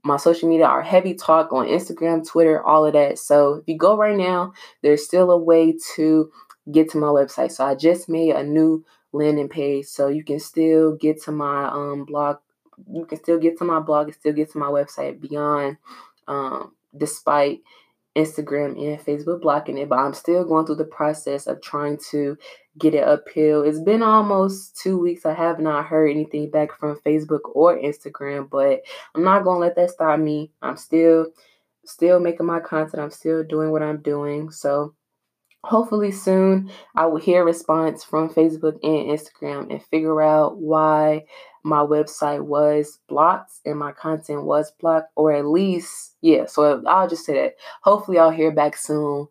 My 0.04 0.17
social 0.17 0.48
media 0.48 0.65
are 0.65 0.82
heavy 0.82 1.13
talk 1.13 1.52
on 1.52 1.67
Instagram, 1.67 2.28
Twitter, 2.28 2.63
all 2.63 2.86
of 2.86 2.93
that. 2.93 3.19
So 3.19 3.56
if 3.56 3.63
you 3.67 3.78
go 3.78 3.98
right 3.98 4.15
now, 4.15 4.54
there's 4.82 5.06
still 5.06 5.32
a 5.32 5.38
way 5.38 5.76
to 5.95 6.32
get 6.72 6.89
to 6.91 6.98
my 6.98 7.08
website. 7.08 7.52
So 7.52 7.65
I 7.65 7.76
just 7.76 8.08
made 8.08 8.36
a 8.36 8.43
new 8.43 8.86
landing 9.12 9.50
page 9.50 9.86
so 9.86 10.08
you 10.08 10.24
can 10.24 10.39
still 10.39 10.95
get 10.95 11.22
to 11.24 11.32
my 11.32 11.67
um, 11.67 12.06
blog 12.06 12.38
you 12.91 13.06
can 13.06 13.17
still 13.17 13.39
get 13.39 13.58
to 13.58 13.63
my 13.63 13.80
blog 13.80 14.08
and 14.08 14.15
still 14.15 14.34
get 14.34 14.52
to 14.52 14.58
my 14.58 14.67
website 14.67 15.19
beyond 15.19 15.78
um, 16.28 16.74
despite 16.95 17.62
Instagram 18.15 18.72
and 18.78 19.00
Facebook 19.00 19.41
blocking 19.41 19.78
it, 19.78 19.88
but 19.88 20.00
I'm 20.00 20.13
still 20.13 20.43
going 20.43 20.65
through 20.65 20.76
the 20.76 20.84
process 20.84 21.48
of 21.48 21.62
trying 21.62 21.98
to 22.12 22.38
get 22.80 22.96
it 22.96 23.04
uphill. 23.04 23.63
It's 23.63 23.80
been 23.80 24.02
almost 24.02 24.78
two 24.78 24.98
weeks. 24.98 25.26
I 25.26 25.34
have 25.34 25.60
not 25.60 25.86
heard 25.86 26.10
anything 26.10 26.50
back 26.50 26.78
from 26.80 27.00
Facebook 27.06 27.42
or 27.54 27.78
Instagram, 27.78 28.50
but 28.50 28.82
I'm 29.13 29.24
not 29.24 29.44
gonna 29.44 29.60
let 29.60 29.76
that 29.76 29.92
stop 29.92 30.20
me. 30.20 30.52
I'm 30.62 30.78
still 30.78 31.28
still 31.86 32.20
making 32.20 32.46
my 32.46 32.60
content. 32.60 33.04
I'm 33.04 33.12
still 33.12 33.44
doing 33.44 33.72
what 33.72 33.84
I'm 33.84 34.02
doing. 34.02 34.52
So 34.52 34.94
hopefully 35.63 36.12
soon 36.12 36.72
I 36.96 37.06
will 37.06 37.20
hear 37.20 37.42
a 37.42 37.46
response 37.46 38.04
from 38.04 38.30
Facebook 38.30 38.80
and 38.84 39.20
Instagram 39.20 39.70
and 39.72 39.84
figure 39.84 40.22
out 40.22 40.58
why 40.58 41.26
my 41.63 41.80
website 41.80 42.42
was 42.42 43.00
blocked 43.08 43.52
and 43.65 43.78
my 43.78 43.92
content 43.92 44.44
was 44.44 44.72
blocked, 44.80 45.12
or 45.15 45.34
at 45.34 45.46
least, 45.46 46.15
yeah. 46.22 46.46
So 46.46 46.82
I'll 46.88 47.10
just 47.10 47.26
say 47.26 47.34
that. 47.34 47.56
Hopefully, 47.84 48.18
I'll 48.18 48.32
hear 48.32 48.52
back 48.52 48.78
soon, 48.78 49.28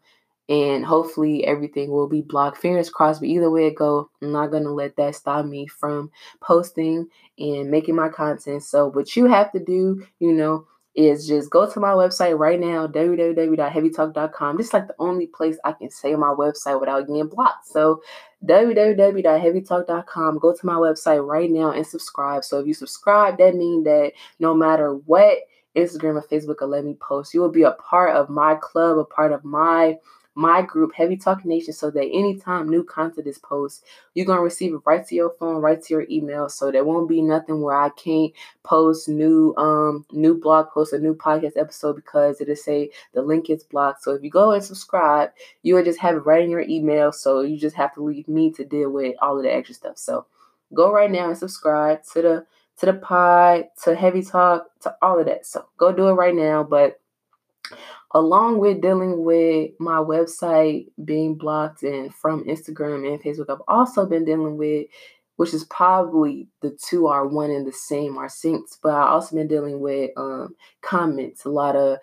and 0.49 0.85
hopefully, 0.85 1.45
everything 1.47 1.91
will 1.91 2.09
be 2.09 2.23
blocked. 2.23 2.59
Fingers 2.59 2.89
crossed. 2.91 3.21
But 3.21 3.29
either 3.29 3.51
way 3.51 3.67
it 3.67 3.77
go, 3.77 4.11
I'm 4.23 4.33
not 4.33 4.51
gonna 4.51 4.73
let 4.73 4.97
that 4.97 5.15
stop 5.15 5.45
me 5.45 5.67
from 5.67 6.11
posting 6.41 7.09
and 7.39 7.71
making 7.71 7.95
my 7.95 8.09
content. 8.09 8.63
So, 8.63 8.89
what 8.89 9.15
you 9.15 9.27
have 9.27 9.53
to 9.53 9.59
do, 9.59 10.03
you 10.21 10.33
know, 10.33 10.67
is 10.95 11.27
just 11.29 11.51
go 11.51 11.71
to 11.71 11.79
my 11.79 11.91
website 11.91 12.39
right 12.39 12.59
now, 12.59 12.87
www.heavytalk.com. 12.87 14.57
This 14.57 14.67
is 14.69 14.73
like 14.73 14.89
the 14.89 14.95
only 14.99 15.27
place 15.27 15.57
I 15.65 15.73
can 15.73 15.91
say 15.91 16.17
my 16.17 16.35
website 16.35 16.81
without 16.81 17.07
getting 17.07 17.29
blocked. 17.29 17.69
So 17.69 18.03
www.heavytalk.com. 18.45 20.39
Go 20.39 20.55
to 20.55 20.67
my 20.67 20.75
website 20.75 21.25
right 21.27 21.51
now 21.51 21.71
and 21.73 21.87
subscribe. 21.87 22.43
So 22.45 22.59
if 22.59 22.67
you 22.67 22.75
subscribe, 22.75 23.39
that 23.39 23.55
means 23.55 23.85
that 23.85 24.13
no 24.41 24.55
matter 24.55 24.95
what 24.95 25.39
Instagram 25.77 26.17
or 26.17 26.27
Facebook 26.27 26.61
will 26.61 26.69
let 26.69 26.85
me 26.85 26.95
post, 27.01 27.33
you 27.33 27.41
will 27.41 27.49
be 27.49 27.63
a 27.63 27.73
part 27.73 28.17
of 28.17 28.29
my 28.29 28.57
club, 28.57 28.99
a 28.99 29.05
part 29.05 29.33
of 29.33 29.45
my 29.45 29.97
my 30.39 30.63
group, 30.63 30.95
Heavy 30.95 31.17
Talk 31.17 31.45
Nation, 31.45 31.73
so 31.75 31.91
that 31.91 32.05
anytime 32.13 32.69
new 32.69 32.85
content 32.85 33.27
is 33.27 33.39
posted, 33.39 33.89
you're 34.15 34.25
gonna 34.25 34.41
receive 34.41 34.73
it 34.73 34.81
right 34.85 35.05
to 35.05 35.15
your 35.17 35.31
phone, 35.31 35.57
right 35.57 35.83
to 35.83 35.93
your 35.93 36.07
email. 36.09 36.49
So 36.49 36.71
there 36.71 36.85
won't 36.85 37.09
be 37.09 37.21
nothing 37.21 37.61
where 37.61 37.77
I 37.77 37.89
can't 37.89 38.33
post 38.63 39.09
new 39.09 39.53
um 39.57 40.07
new 40.13 40.39
blog 40.39 40.69
posts, 40.69 40.93
a 40.93 40.99
new 41.01 41.17
podcast 41.17 41.57
episode 41.57 41.97
because 41.97 42.41
it'll 42.41 42.55
say 42.55 42.91
the 43.15 43.23
link 43.23 43.51
is 43.51 43.65
blocked. 43.65 44.05
So 44.05 44.13
if 44.15 44.23
you 44.23 44.31
go 44.31 44.53
and 44.53 44.63
subscribe, 44.63 45.31
you 45.65 45.75
will 45.75 45.83
just 45.83 45.99
have 45.99 46.15
it 46.15 46.21
right 46.21 46.45
in 46.45 46.51
your 46.51 46.61
email. 46.61 47.11
So 47.11 47.41
you 47.41 47.59
just 47.59 47.75
have 47.75 47.93
to 47.95 48.05
leave 48.05 48.29
me 48.29 48.53
to 48.53 48.65
deal 48.65 48.91
with 48.91 49.17
all 49.21 49.39
of 49.39 49.43
the 49.43 49.53
extra 49.53 49.75
stuff. 49.75 49.99
So 49.99 50.25
go 50.73 50.93
right 50.93 51.11
now 51.11 51.31
and 51.31 51.37
subscribe 51.37 52.05
to 52.13 52.23
the 52.23 52.47
to 52.77 52.87
the 52.87 52.93
pod, 52.93 53.65
to 53.83 53.97
heavy 53.97 54.23
talk, 54.23 54.69
to 54.83 54.95
all 55.03 55.19
of 55.19 55.27
that. 55.27 55.47
So 55.47 55.67
go 55.79 55.93
do 55.93 56.11
it 56.11 56.13
right 56.13 56.35
now. 56.35 56.63
But 56.63 57.01
along 58.13 58.59
with 58.59 58.81
dealing 58.81 59.25
with 59.25 59.73
my 59.79 59.97
website 59.97 60.89
being 61.05 61.37
blocked 61.37 61.83
and 61.83 62.15
from 62.15 62.45
Instagram 62.45 63.07
and 63.07 63.23
Facebook, 63.23 63.51
I've 63.51 63.63
also 63.69 64.07
been 64.07 64.25
dealing 64.25 64.57
with, 64.57 64.87
which 65.37 65.53
is 65.53 65.65
probably 65.65 66.49
the 66.63 66.77
two 66.83 67.07
are 67.07 67.27
one 67.27 67.51
and 67.51 67.67
the 67.67 67.73
same, 67.73 68.17
are 68.17 68.29
synced, 68.29 68.79
but 68.83 68.95
I've 68.95 69.09
also 69.09 69.37
been 69.37 69.49
dealing 69.49 69.81
with 69.81 70.11
um, 70.17 70.55
comments, 70.81 71.45
a 71.45 71.51
lot 71.51 71.77
of 71.77 71.99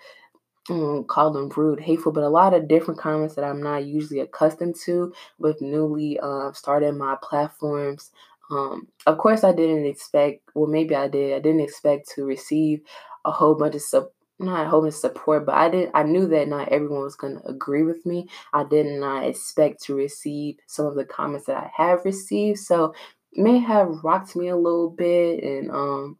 um, 0.69 1.03
call 1.03 1.31
them 1.31 1.51
rude, 1.55 1.79
hateful, 1.79 2.11
but 2.11 2.23
a 2.23 2.29
lot 2.29 2.53
of 2.53 2.67
different 2.67 2.99
comments 2.99 3.35
that 3.35 3.45
I'm 3.45 3.61
not 3.61 3.85
usually 3.85 4.19
accustomed 4.19 4.75
to 4.85 5.13
with 5.37 5.61
newly 5.61 6.19
uh, 6.19 6.51
starting 6.53 6.97
my 6.97 7.15
platforms. 7.21 8.11
Um, 8.51 8.87
of 9.05 9.17
course, 9.17 9.43
I 9.43 9.51
didn't 9.51 9.85
expect, 9.85 10.41
well, 10.53 10.67
maybe 10.67 10.95
I 10.95 11.07
did. 11.07 11.33
I 11.33 11.39
didn't 11.39 11.61
expect 11.61 12.09
to 12.15 12.25
receive 12.25 12.81
a 13.25 13.31
whole 13.31 13.55
bunch 13.55 13.75
of 13.75 13.81
sub, 13.81 14.07
not 14.39 14.67
whole 14.67 14.89
support, 14.91 15.45
but 15.45 15.55
I 15.55 15.69
did. 15.69 15.91
I 15.93 16.03
knew 16.03 16.27
that 16.27 16.47
not 16.47 16.69
everyone 16.69 17.01
was 17.01 17.15
going 17.15 17.37
to 17.39 17.47
agree 17.47 17.83
with 17.83 18.05
me. 18.05 18.29
I 18.53 18.63
did 18.63 18.85
not 18.99 19.25
expect 19.25 19.83
to 19.83 19.95
receive 19.95 20.57
some 20.67 20.85
of 20.87 20.95
the 20.95 21.05
comments 21.05 21.47
that 21.47 21.57
I 21.57 21.71
have 21.83 22.05
received, 22.05 22.59
so 22.59 22.93
may 23.33 23.59
have 23.59 24.03
rocked 24.03 24.35
me 24.35 24.49
a 24.49 24.55
little 24.57 24.89
bit, 24.89 25.43
and 25.43 25.71
um, 25.71 26.17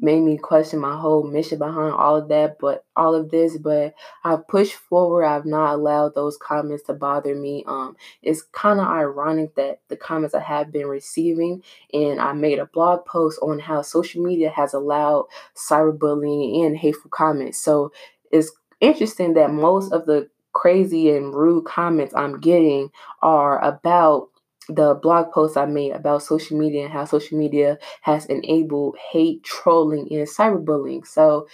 made 0.00 0.20
me 0.20 0.38
question 0.38 0.78
my 0.78 0.96
whole 0.96 1.24
mission 1.24 1.58
behind 1.58 1.92
all 1.92 2.16
of 2.16 2.28
that, 2.28 2.58
but 2.60 2.84
all 2.94 3.14
of 3.14 3.30
this, 3.30 3.58
but 3.58 3.94
I've 4.24 4.46
pushed 4.46 4.74
forward. 4.74 5.24
I've 5.24 5.44
not 5.44 5.74
allowed 5.74 6.14
those 6.14 6.36
comments 6.36 6.84
to 6.84 6.94
bother 6.94 7.34
me. 7.34 7.64
Um, 7.66 7.96
it's 8.22 8.42
kind 8.42 8.80
of 8.80 8.86
ironic 8.86 9.54
that 9.56 9.80
the 9.88 9.96
comments 9.96 10.34
I 10.34 10.40
have 10.40 10.72
been 10.72 10.86
receiving, 10.86 11.62
and 11.92 12.20
I 12.20 12.32
made 12.32 12.58
a 12.58 12.66
blog 12.66 13.04
post 13.06 13.40
on 13.42 13.58
how 13.58 13.82
social 13.82 14.22
media 14.22 14.50
has 14.50 14.74
allowed 14.74 15.26
cyberbullying 15.56 16.64
and 16.64 16.76
hateful 16.76 17.10
comments. 17.10 17.58
So 17.58 17.92
it's 18.30 18.52
interesting 18.80 19.34
that 19.34 19.52
most 19.52 19.92
of 19.92 20.06
the 20.06 20.28
crazy 20.52 21.10
and 21.10 21.34
rude 21.34 21.64
comments 21.64 22.14
I'm 22.14 22.40
getting 22.40 22.90
are 23.22 23.62
about 23.64 24.28
the 24.68 24.94
blog 24.94 25.32
post 25.32 25.56
I 25.56 25.66
made 25.66 25.92
about 25.92 26.22
social 26.22 26.58
media 26.58 26.84
and 26.84 26.92
how 26.92 27.04
social 27.04 27.38
media 27.38 27.78
has 28.02 28.26
enabled 28.26 28.96
hate, 29.12 29.42
trolling, 29.44 30.08
and 30.10 30.26
cyberbullying. 30.28 31.06
So, 31.06 31.46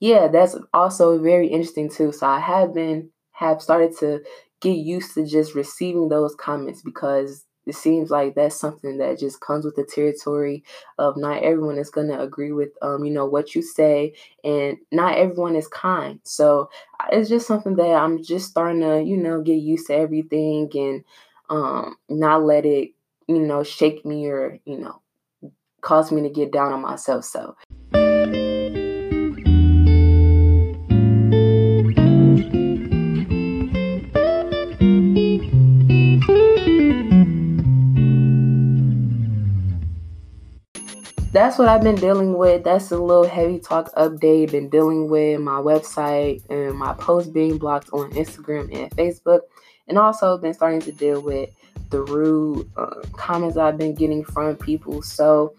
yeah, 0.00 0.28
that's 0.28 0.56
also 0.74 1.18
very 1.18 1.48
interesting 1.48 1.88
too. 1.90 2.12
So 2.12 2.26
I 2.26 2.40
have 2.40 2.74
been 2.74 3.10
have 3.32 3.62
started 3.62 3.96
to 3.98 4.20
get 4.60 4.76
used 4.78 5.14
to 5.14 5.26
just 5.26 5.54
receiving 5.54 6.08
those 6.08 6.34
comments 6.34 6.82
because 6.82 7.44
it 7.66 7.74
seems 7.74 8.10
like 8.10 8.34
that's 8.34 8.58
something 8.58 8.98
that 8.98 9.18
just 9.18 9.40
comes 9.40 9.64
with 9.64 9.74
the 9.74 9.84
territory 9.84 10.62
of 10.98 11.16
not 11.16 11.42
everyone 11.42 11.78
is 11.78 11.90
going 11.90 12.08
to 12.08 12.20
agree 12.20 12.52
with 12.52 12.70
um 12.80 13.04
you 13.04 13.10
know 13.12 13.26
what 13.26 13.54
you 13.54 13.60
say 13.60 14.14
and 14.44 14.78
not 14.92 15.18
everyone 15.18 15.56
is 15.56 15.68
kind 15.68 16.20
so 16.22 16.70
it's 17.10 17.28
just 17.28 17.46
something 17.46 17.74
that 17.74 17.90
i'm 17.90 18.22
just 18.22 18.48
starting 18.48 18.80
to 18.80 19.02
you 19.02 19.16
know 19.16 19.42
get 19.42 19.56
used 19.56 19.88
to 19.88 19.94
everything 19.94 20.70
and 20.74 21.04
um, 21.48 21.96
not 22.08 22.44
let 22.44 22.66
it, 22.66 22.90
you 23.26 23.38
know, 23.38 23.62
shake 23.62 24.04
me 24.04 24.26
or, 24.26 24.58
you 24.64 24.78
know, 24.78 25.00
cause 25.80 26.10
me 26.10 26.22
to 26.22 26.30
get 26.30 26.52
down 26.52 26.72
on 26.72 26.82
myself. 26.82 27.24
So, 27.24 27.56
that's 41.36 41.58
what 41.58 41.68
I've 41.68 41.82
been 41.82 41.96
dealing 41.96 42.38
with. 42.38 42.64
That's 42.64 42.90
a 42.92 42.98
little 42.98 43.28
heavy 43.28 43.58
talk 43.58 43.92
update. 43.94 44.52
Been 44.52 44.70
dealing 44.70 45.10
with 45.10 45.38
my 45.40 45.60
website 45.60 46.42
and 46.48 46.74
my 46.74 46.94
posts 46.94 47.28
being 47.28 47.58
blocked 47.58 47.90
on 47.92 48.10
Instagram 48.12 48.74
and 48.74 48.90
Facebook 48.92 49.40
and 49.88 49.98
also 49.98 50.36
been 50.38 50.54
starting 50.54 50.80
to 50.80 50.92
deal 50.92 51.20
with 51.20 51.50
the 51.90 52.02
rude 52.02 52.68
uh, 52.76 53.02
comments 53.12 53.56
I've 53.56 53.78
been 53.78 53.94
getting 53.94 54.24
from 54.24 54.56
people. 54.56 55.02
So 55.02 55.54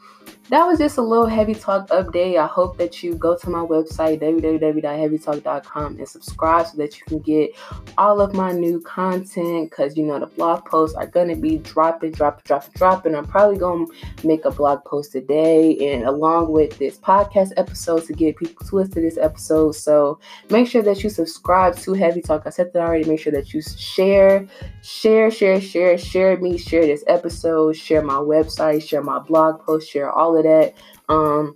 that 0.49 0.65
was 0.65 0.79
just 0.79 0.97
a 0.97 1.01
little 1.01 1.27
heavy 1.27 1.53
talk 1.53 1.89
update. 1.89 2.37
I 2.37 2.47
hope 2.47 2.77
that 2.77 3.03
you 3.03 3.15
go 3.15 3.37
to 3.37 3.49
my 3.49 3.59
website, 3.59 4.21
www.heavytalk.com, 4.21 5.97
and 5.97 6.07
subscribe 6.07 6.67
so 6.67 6.77
that 6.77 6.97
you 6.97 7.05
can 7.05 7.19
get 7.19 7.51
all 7.97 8.21
of 8.21 8.33
my 8.33 8.53
new 8.53 8.79
content 8.79 9.69
because 9.69 9.97
you 9.97 10.05
know 10.05 10.19
the 10.19 10.25
blog 10.27 10.63
posts 10.65 10.95
are 10.95 11.05
going 11.05 11.27
to 11.27 11.35
be 11.35 11.57
dropping, 11.57 12.11
dropping, 12.11 12.43
dropping, 12.45 12.71
dropping. 12.75 13.15
I'm 13.15 13.25
probably 13.25 13.57
going 13.57 13.87
to 13.87 14.27
make 14.27 14.45
a 14.45 14.51
blog 14.51 14.85
post 14.85 15.11
today 15.11 15.93
and 15.93 16.03
along 16.05 16.51
with 16.51 16.77
this 16.77 16.97
podcast 16.97 17.51
episode 17.57 18.05
to 18.05 18.13
get 18.13 18.37
people 18.37 18.65
twisted 18.65 18.95
to 18.95 19.01
this 19.01 19.17
episode. 19.17 19.73
So 19.73 20.19
make 20.49 20.67
sure 20.67 20.81
that 20.83 21.03
you 21.03 21.09
subscribe 21.09 21.75
to 21.79 21.93
Heavy 21.93 22.21
Talk. 22.21 22.43
I 22.45 22.51
said 22.51 22.71
that 22.71 22.79
already. 22.79 23.03
Make 23.03 23.19
sure 23.19 23.33
that 23.33 23.53
you 23.53 23.61
share, 23.61 24.47
share, 24.81 25.29
share, 25.29 25.59
share, 25.59 25.97
share 25.97 26.37
me, 26.37 26.57
share 26.57 26.85
this 26.85 27.03
episode, 27.07 27.75
share 27.75 28.01
my 28.01 28.15
website, 28.15 28.87
share 28.87 29.03
my 29.03 29.19
blog 29.19 29.59
post, 29.61 29.89
share 29.91 30.16
all 30.17 30.37
of 30.37 30.43
that. 30.43 30.73
Um, 31.09 31.55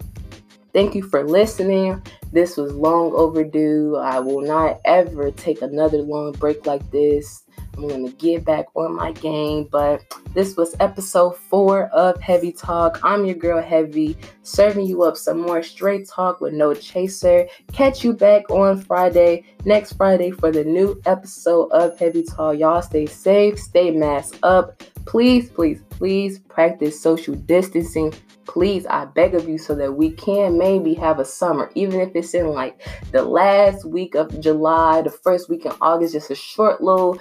thank 0.74 0.96
you 0.96 1.04
for 1.04 1.24
listening. 1.24 2.02
This 2.32 2.56
was 2.56 2.74
long 2.74 3.12
overdue. 3.14 3.98
I 3.98 4.20
will 4.20 4.42
not 4.42 4.80
ever 4.86 5.32
take 5.32 5.62
another 5.62 5.98
long 5.98 6.32
break 6.34 6.66
like 6.66 6.90
this. 6.92 7.44
I'm 7.76 7.88
going 7.88 8.06
to 8.06 8.14
get 8.14 8.46
back 8.46 8.66
on 8.76 8.96
my 8.96 9.12
game. 9.14 9.68
But 9.72 10.04
this 10.34 10.56
was 10.56 10.76
episode 10.80 11.38
four 11.38 11.86
of 11.88 12.20
Heavy 12.22 12.52
Talk. 12.52 13.00
I'm 13.04 13.26
your 13.26 13.36
girl, 13.36 13.62
Heavy, 13.62 14.18
serving 14.44 14.86
you 14.86 15.04
up 15.04 15.18
some 15.18 15.42
more 15.42 15.64
straight 15.64 16.08
talk 16.08 16.42
with 16.42 16.54
no 16.54 16.74
chaser. 16.74 17.48
Catch 17.72 18.04
you 18.04 18.14
back 18.14 18.50
on 18.50 18.82
Friday, 18.82 19.44
next 19.66 19.94
Friday, 19.94 20.32
for 20.32 20.52
the 20.52 20.64
new 20.64 21.02
episode 21.06 21.72
of 21.72 21.98
Heavy 21.98 22.24
Talk. 22.24 22.58
Y'all 22.58 22.82
stay 22.82 23.06
safe, 23.06 23.60
stay 23.60 23.92
masked 23.92 24.40
up. 24.44 24.84
Please, 25.06 25.50
please, 25.50 25.82
please 25.90 26.40
practice 26.40 27.02
social 27.02 27.36
distancing. 27.36 28.14
Please, 28.52 28.86
I 28.86 29.06
beg 29.06 29.34
of 29.34 29.48
you, 29.48 29.58
so 29.58 29.74
that 29.76 29.94
we 29.94 30.12
can 30.12 30.58
maybe 30.58 30.94
have 30.96 31.20
a 31.20 31.24
summer, 31.24 31.72
even 31.74 32.02
if 32.02 32.14
it's 32.16 32.34
in 32.34 32.48
like 32.48 32.86
the 33.14 33.24
last 33.24 33.86
week 33.86 34.14
of 34.14 34.42
July, 34.42 35.02
the 35.02 35.10
first 35.10 35.48
week 35.48 35.66
in 35.66 35.72
August, 35.80 36.12
just 36.12 36.32
a 36.32 36.36
short 36.36 36.82
little 36.84 37.18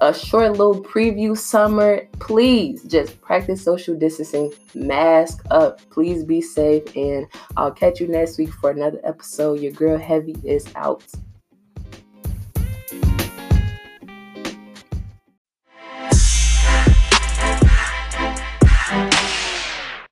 a 0.00 0.12
short 0.12 0.50
little 0.50 0.82
preview 0.82 1.38
summer. 1.38 2.08
Please 2.18 2.82
just 2.82 3.22
practice 3.22 3.62
social 3.62 3.94
distancing, 3.94 4.52
mask 4.74 5.44
up. 5.52 5.80
Please 5.90 6.24
be 6.24 6.40
safe, 6.40 6.82
and 6.96 7.28
I'll 7.56 7.70
catch 7.70 8.00
you 8.00 8.08
next 8.08 8.36
week 8.36 8.52
for 8.52 8.70
another 8.70 8.98
episode. 9.04 9.60
Your 9.60 9.70
girl 9.70 9.96
Heavy 9.96 10.34
is 10.42 10.66
out. 10.74 11.04